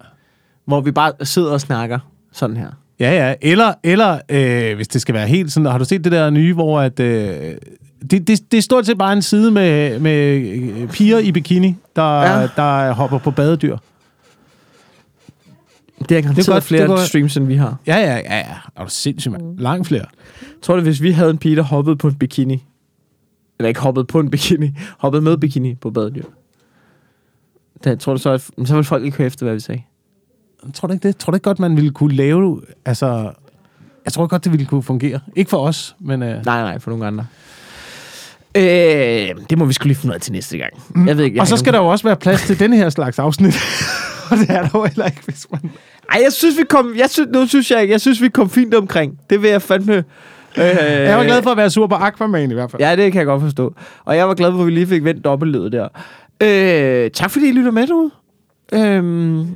[0.67, 1.99] Hvor vi bare sidder og snakker
[2.33, 2.69] sådan her.
[3.01, 3.35] Ja, ja.
[3.43, 6.55] Eller, eller øh, hvis det skal være helt sådan, har du set det der nye,
[6.55, 7.55] hvor at, øh,
[8.11, 11.77] det, det, det er stort set bare en side med, med øh, piger i bikini,
[11.97, 12.49] der, ja.
[12.57, 13.77] der hopper på badedyr.
[16.09, 17.01] Det er garanteret godt, godt, flere det godt.
[17.01, 17.77] streams, end vi har.
[17.87, 18.55] Ja, ja, ja, ja.
[18.77, 19.59] Er du sindssygt, mand.
[19.59, 20.05] Langt flere.
[20.63, 22.65] Tror du, hvis vi havde en pige, der hoppede på en bikini,
[23.59, 26.25] eller ikke hoppede på en bikini, hoppede med bikini på badedyr,
[27.85, 29.83] da, tror du så, at, så ville folk ikke høre efter, hvad vi sagde?
[30.75, 31.17] Tror du ikke det?
[31.17, 32.63] Tror du ikke godt, man ville kunne lave...
[32.85, 33.33] Altså,
[34.05, 35.21] jeg tror godt, det ville kunne fungere.
[35.37, 36.23] Ikke for os, men...
[36.23, 37.27] Øh, Nej, nej, for nogle andre.
[38.57, 38.63] Øh,
[39.51, 40.73] det må vi skulle lige finde ud af til næste gang.
[40.95, 41.09] Mm.
[41.09, 42.91] Jeg ved ikke, jeg og så skal der jo også være plads til denne her
[42.91, 43.55] slags afsnit.
[44.31, 45.71] og det er der jo heller ikke, hvis man...
[46.11, 48.75] Ej, jeg synes, vi kom, jeg synes, nu synes jeg, jeg synes, vi kom fint
[48.75, 49.19] omkring.
[49.31, 49.95] Det vil jeg fandme...
[49.97, 50.05] Øh,
[50.57, 52.83] Jeg var glad for at være sur på Aquaman i hvert fald.
[52.83, 53.75] Ja, det kan jeg godt forstå.
[54.05, 55.89] Og jeg var glad for, at vi lige fik vendt dobbeltledet der.
[56.43, 58.11] Øh, tak fordi I lytter med derude.
[58.73, 59.47] Øhm,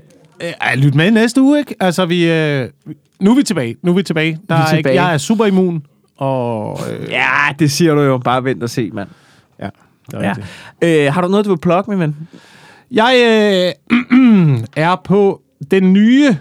[0.41, 1.75] Ja, lyt med næste uge, ikke?
[1.81, 2.31] Altså, vi...
[2.31, 2.69] Øh,
[3.21, 3.77] nu er vi tilbage.
[3.83, 4.39] Nu er vi tilbage.
[4.49, 5.03] Der Vi er er Ikke, tilbage.
[5.05, 5.83] jeg er super immun.
[6.17, 6.79] Og...
[6.93, 7.27] Øh, ja,
[7.59, 8.19] det siger du jo.
[8.19, 9.09] Bare vent og se, mand.
[9.61, 9.69] ja,
[10.11, 10.35] det er
[10.83, 11.07] Ja.
[11.07, 12.17] Øh, har du noget, du vil plukke, min ven?
[12.91, 13.15] Jeg
[13.91, 15.41] øh, er på
[15.71, 16.37] den nye,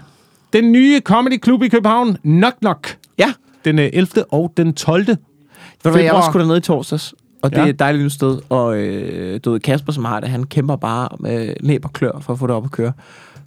[0.52, 2.98] den nye Comedy Club i København, Knock Knock.
[3.18, 3.32] Ja.
[3.64, 4.24] Den øh, 11.
[4.32, 5.06] og den 12.
[5.06, 5.16] Ved
[5.84, 7.14] du hvad, jeg var sgu dernede i torsdags.
[7.42, 7.62] og det Ja.
[7.64, 8.38] er et dejligt nyt sted.
[8.48, 12.18] Og øh, du ved, Kasper, som har det, han kæmper bare med næb og klør
[12.20, 12.92] for at få det op at køre.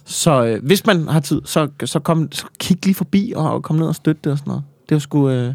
[0.04, 3.62] Så øh, hvis man har tid, så, så, kom, så kig lige forbi og, og
[3.62, 4.62] kom ned og støtte det og sådan noget.
[4.88, 5.54] Det er sgu, øh, det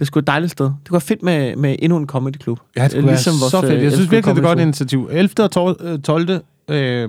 [0.00, 0.64] er sgu et dejligt sted.
[0.64, 2.60] Det kunne være fedt med, med endnu en comedy klub.
[2.76, 3.72] Ja, det skulle Øh, ligesom være så fedt.
[3.72, 5.08] øh, Jeg synes elskede virkelig, det er et godt initiativ.
[5.12, 5.30] 11.
[5.44, 6.40] og tol- øh, 12.
[6.70, 7.08] Øh,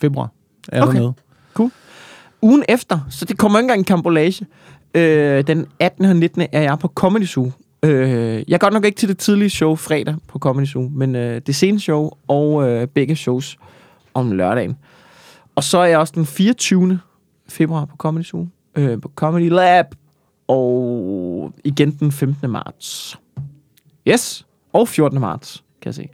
[0.00, 0.30] februar
[0.68, 0.92] er Okay.
[0.94, 1.14] der noget.
[2.42, 4.46] Ugen efter, så det kommer ikke engang en kambolage.
[4.94, 6.04] Øh, den 18.
[6.04, 6.42] og 19.
[6.52, 7.52] er jeg på Comedy Zoo.
[7.82, 11.40] Øh, jeg går nok ikke til det tidlige show fredag på Comedy Zoo, men øh,
[11.46, 13.58] det sene show og øh, begge shows
[14.14, 14.76] om lørdagen.
[15.54, 17.00] Og så er jeg også den 24.
[17.48, 19.86] februar på Comedy Zoo, øh, på Comedy Lab,
[20.48, 22.50] og igen den 15.
[22.50, 23.18] marts.
[24.08, 25.20] Yes, og 14.
[25.20, 26.08] marts, kan jeg se.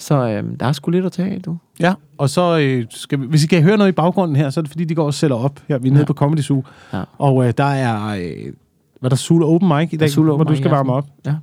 [0.00, 1.56] Så øh, der er sgu lidt at tage af, du.
[1.80, 4.60] Ja, og så øh, skal vi, hvis I kan høre noget i baggrunden her, så
[4.60, 5.78] er det fordi, de går og sætter op her.
[5.78, 6.06] Vi er nede Ja.
[6.06, 6.64] på Comedy Zoo.
[6.92, 7.02] Ja.
[7.18, 8.52] Og øh, der er, øh,
[9.00, 11.04] hvad er der, Sula Open Mic i dag, Zulu hvor du skal varme op.
[11.24, 11.36] aften.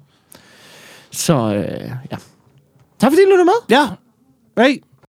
[1.12, 2.18] Så øh, ja.
[3.00, 3.78] Tak fordi du lyttede med.
[3.78, 3.88] Ja.
[4.64, 4.82] Hey,